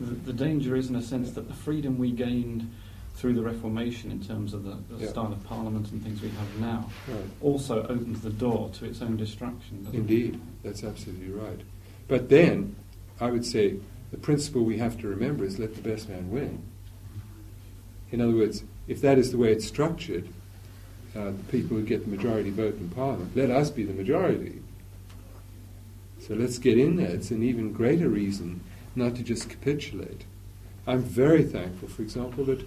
[0.00, 2.70] The, the danger is, in a sense, that the freedom we gained
[3.14, 5.08] through the Reformation in terms of the, the Yeah.
[5.10, 7.24] style of Parliament and things we have now Right.
[7.40, 9.84] also opens the door to its own destruction.
[9.84, 9.98] doesn't it?
[10.00, 11.60] Indeed, that's absolutely right.
[12.08, 12.76] But then,
[13.20, 13.76] I would say
[14.10, 16.62] the principle we have to remember is let the best man win.
[18.12, 20.28] In other words, if that is the way it's structured,
[21.16, 24.60] uh, the people who get the majority vote in Parliament, let us be the majority.
[26.20, 27.08] So let's get in there.
[27.10, 28.60] It's an even greater reason
[28.96, 30.24] not to just capitulate.
[30.86, 32.66] I'm very thankful, for example, that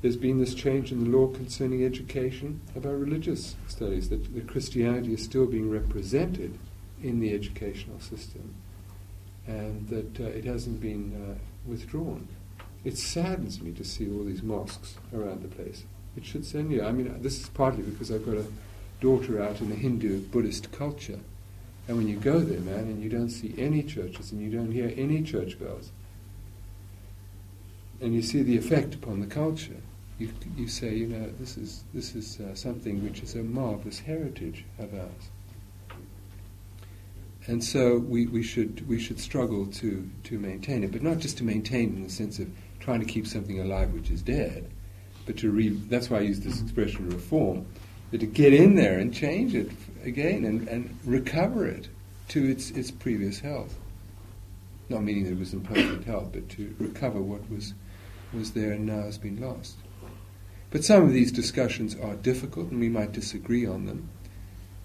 [0.00, 5.14] there's been this change in the law concerning education about religious studies, that, that Christianity
[5.14, 6.56] is still being represented
[7.02, 8.54] in the educational system,
[9.46, 11.38] and that uh, it hasn't been uh,
[11.68, 12.28] withdrawn.
[12.84, 15.84] It saddens me to see all these mosques around the place.
[16.16, 16.84] It should send you.
[16.84, 18.46] I mean, this is partly because I've got a
[19.00, 21.18] daughter out in the Hindu Buddhist culture.
[21.88, 24.70] And when you go there, man, and you don't see any churches and you don't
[24.70, 25.90] hear any church bells,
[28.00, 29.80] and you see the effect upon the culture,
[30.18, 34.00] you, you say, you know, this is, this is uh, something which is a marvelous
[34.00, 35.30] heritage of ours.
[37.46, 41.38] And so we, we, should, we should struggle to, to maintain it, but not just
[41.38, 44.70] to maintain in the sense of trying to keep something alive which is dead,
[45.24, 47.66] but to re- that's why I use this expression reform,
[48.10, 49.70] but to get in there and change it
[50.04, 51.88] again and, and recover it
[52.28, 53.74] to its, its previous health.
[54.88, 57.74] Not meaning that it was in perfect health, but to recover what was,
[58.32, 59.76] was there and now has been lost.
[60.70, 64.08] But some of these discussions are difficult and we might disagree on them.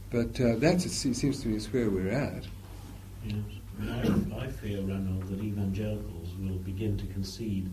[0.10, 2.46] But uh, that, it seems to me, is where we're at.
[3.26, 3.36] Yes.
[3.82, 7.70] I, I fear, Ranald, that evangelicals will begin to concede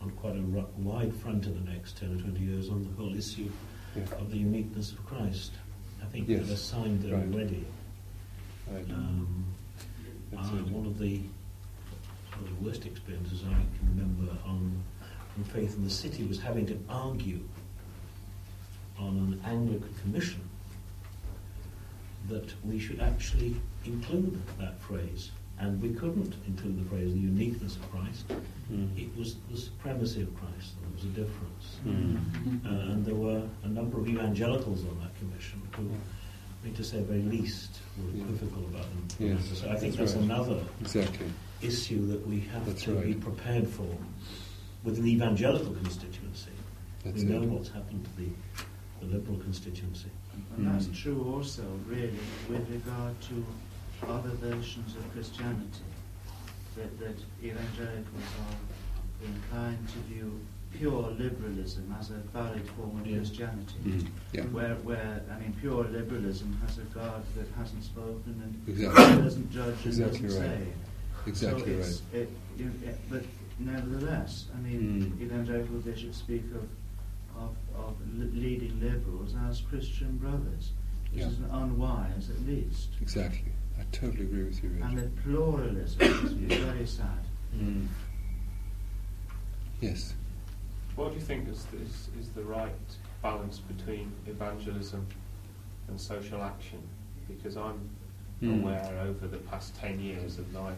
[0.00, 0.42] on quite a
[0.78, 3.50] wide front in the next 10 or 20 years on the whole issue
[3.96, 4.02] yeah.
[4.18, 5.52] of the uniqueness of Christ.
[6.04, 6.44] I think yes.
[6.44, 7.32] there are signs there right.
[7.32, 7.64] already.
[8.70, 8.90] Right.
[8.90, 9.44] Um,
[10.36, 11.20] uh, one of the
[12.32, 14.82] of worst experiences I can remember on
[15.32, 17.40] from Faith in the City was having to argue
[18.98, 20.40] on an Anglican commission
[22.28, 25.30] that we should actually include that phrase.
[25.58, 28.26] And we couldn't include the phrase the uniqueness of Christ.
[28.72, 28.98] Mm.
[28.98, 30.72] It was the supremacy of Christ.
[30.80, 31.76] There was a difference.
[31.86, 32.64] Mm.
[32.66, 36.82] Uh, and there were a number of evangelicals on that commission who, I mean, to
[36.84, 39.06] say the very least, were equivocal about them.
[39.18, 40.24] Yes, so I think that's, that's right.
[40.24, 41.26] another exactly.
[41.62, 43.06] issue that we have that's to right.
[43.06, 43.86] be prepared for
[44.82, 46.50] with an evangelical constituency.
[47.04, 47.48] That's we know it.
[47.48, 48.28] what's happened to the,
[49.00, 50.10] the liberal constituency.
[50.56, 50.96] And that's mm.
[50.96, 53.44] true also, really, with regard to
[54.08, 55.84] other versions of Christianity.
[56.76, 60.40] That, that evangelicals are inclined to view
[60.72, 63.18] pure liberalism as a valid form of yeah.
[63.18, 63.78] Christianity.
[63.84, 64.06] Mm.
[64.32, 64.42] Yeah.
[64.42, 69.22] Where, where, I mean, pure liberalism has a God that hasn't spoken and exactly.
[69.22, 70.58] doesn't judge exactly and doesn't right.
[70.58, 70.66] say.
[71.26, 72.22] Exactly so right.
[72.22, 72.28] It,
[72.58, 73.22] you, it, but
[73.60, 75.22] nevertheless, I mean, mm.
[75.22, 76.68] evangelical bishops speak of
[77.36, 80.72] of, of leading liberals as Christian brothers,
[81.12, 81.28] which yeah.
[81.28, 82.90] is unwise at least.
[83.00, 83.52] Exactly.
[83.78, 84.84] I totally agree with you, Richard.
[84.84, 87.08] And the pluralism is very sad.
[87.56, 87.86] Mm.
[89.80, 90.14] Yes.
[90.96, 92.70] What do you think is, is, is the right
[93.22, 95.06] balance between evangelism
[95.88, 96.82] and social action?
[97.28, 97.88] Because I'm
[98.42, 98.62] mm.
[98.62, 100.76] aware over the past 10 years of life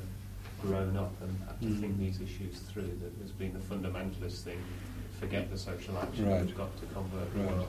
[0.62, 1.80] grown up and had to mm.
[1.80, 4.58] think these issues through that there's been the fundamentalist thing
[5.18, 6.44] forget the social action, right.
[6.44, 7.68] we've got to convert the world.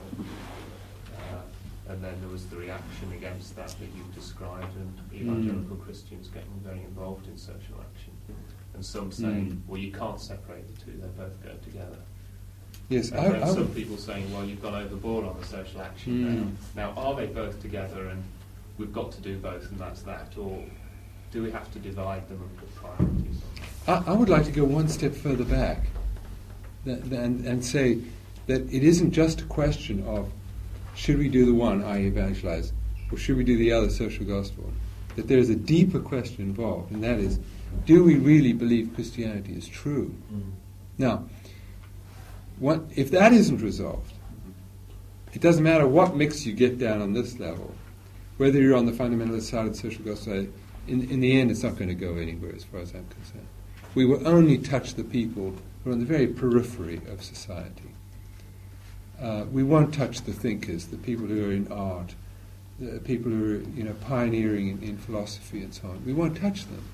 [1.88, 5.84] And then there was the reaction against that that you've described, and evangelical mm.
[5.84, 8.12] Christians getting very involved in social action.
[8.74, 9.68] And some saying, mm.
[9.68, 11.98] well, you can't separate the two, they both go together.
[12.90, 15.80] Yes, and I, then I some people saying, well, you've gone overboard on the social
[15.80, 16.76] action mm.
[16.76, 16.92] now.
[16.94, 18.22] Now, are they both together and
[18.76, 20.36] we've got to do both and that's that?
[20.38, 20.62] Or
[21.30, 23.42] do we have to divide them and put priorities
[23.86, 25.86] I, I would like to go one step further back
[26.84, 28.00] and, and say
[28.46, 30.30] that it isn't just a question of
[30.98, 32.72] should we do the one, i.e., evangelize,
[33.12, 34.72] or should we do the other, social gospel?
[35.14, 37.38] That there's a deeper question involved, and that is
[37.86, 40.12] do we really believe Christianity is true?
[40.32, 40.52] Mm.
[40.98, 41.24] Now,
[42.58, 44.12] what, if that isn't resolved,
[45.32, 47.72] it doesn't matter what mix you get down on this level,
[48.38, 50.48] whether you're on the fundamentalist side of the social gospel
[50.88, 53.46] in, in the end, it's not going to go anywhere as far as I'm concerned.
[53.94, 57.87] We will only touch the people who are on the very periphery of society.
[59.20, 62.14] Uh, we won't touch the thinkers, the people who are in art,
[62.78, 66.04] the people who are you know pioneering in, in philosophy and so on.
[66.04, 66.84] We won't touch them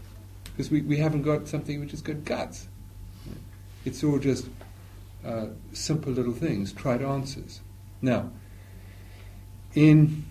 [0.45, 2.69] because we, we haven't got something which has got guts.
[3.85, 4.47] It's all just
[5.25, 7.61] uh, simple little things, trite answers.
[8.01, 8.31] Now,
[9.75, 10.25] in,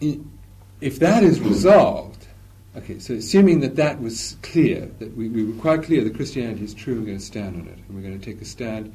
[0.00, 0.30] in
[0.80, 2.26] if that is resolved,
[2.76, 6.64] okay, so assuming that that was clear, that we, we were quite clear that Christianity
[6.64, 8.92] is true, we're going to stand on it, and we're going to take a stand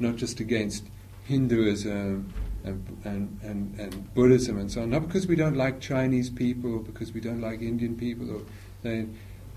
[0.00, 0.84] not just against
[1.28, 2.32] Hinduism
[2.64, 6.78] and, and, and, and Buddhism and so on, not because we don't like Chinese people,
[6.80, 8.42] because we don't like Indian people, or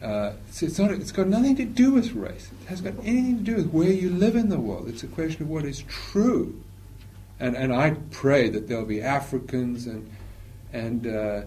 [0.02, 2.50] Uh, so it's, not, it's got nothing to do with race.
[2.64, 4.90] It hasn't got anything to do with where you live in the world.
[4.90, 6.60] It's a question of what is true.
[7.40, 10.10] And, and I pray that there'll be Africans and,
[10.74, 11.42] and uh,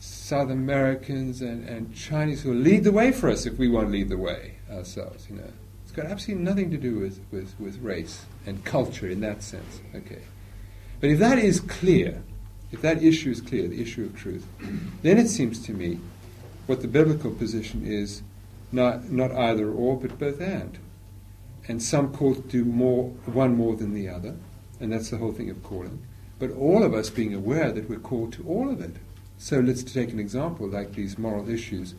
[0.00, 3.92] South Americans and, and Chinese who will lead the way for us if we won't
[3.92, 5.52] lead the way ourselves, you know.
[5.90, 9.80] It's got absolutely nothing to do with, with, with race and culture in that sense.
[9.92, 10.22] Okay.
[11.00, 12.22] But if that is clear,
[12.70, 14.46] if that issue is clear, the issue of truth,
[15.02, 15.98] then it seems to me
[16.68, 18.22] what the biblical position is
[18.70, 20.78] not, not either or, but both and.
[21.66, 24.36] And some call to do more, one more than the other,
[24.78, 26.06] and that's the whole thing of calling.
[26.38, 28.94] But all of us being aware that we're called to all of it.
[29.38, 31.96] So let's take an example like these moral issues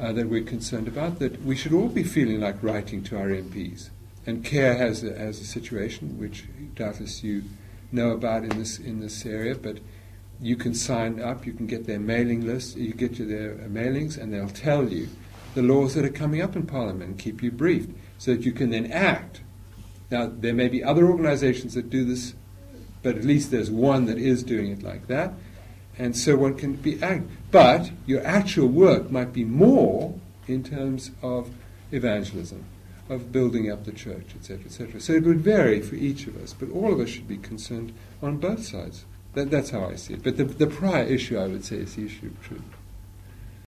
[0.00, 3.28] uh, that we're concerned about, that we should all be feeling like writing to our
[3.28, 3.90] MPs.
[4.26, 6.44] And CARE has a, has a situation which
[6.74, 7.44] doubtless you
[7.92, 9.78] know about in this in this area, but
[10.40, 14.16] you can sign up, you can get their mailing list, you get to their mailings,
[14.16, 15.08] and they'll tell you
[15.54, 18.52] the laws that are coming up in Parliament and keep you briefed so that you
[18.52, 19.40] can then act.
[20.10, 22.34] Now, there may be other organizations that do this,
[23.02, 25.34] but at least there's one that is doing it like that,
[25.98, 27.28] and so one can be act.
[27.50, 30.14] But your actual work might be more
[30.46, 31.50] in terms of
[31.90, 32.64] evangelism,
[33.08, 35.00] of building up the church, etc., etc.
[35.00, 37.92] So it would vary for each of us, but all of us should be concerned
[38.22, 39.04] on both sides.
[39.34, 40.22] That, that's how I see it.
[40.22, 42.62] But the, the prior issue, I would say, is the issue of truth.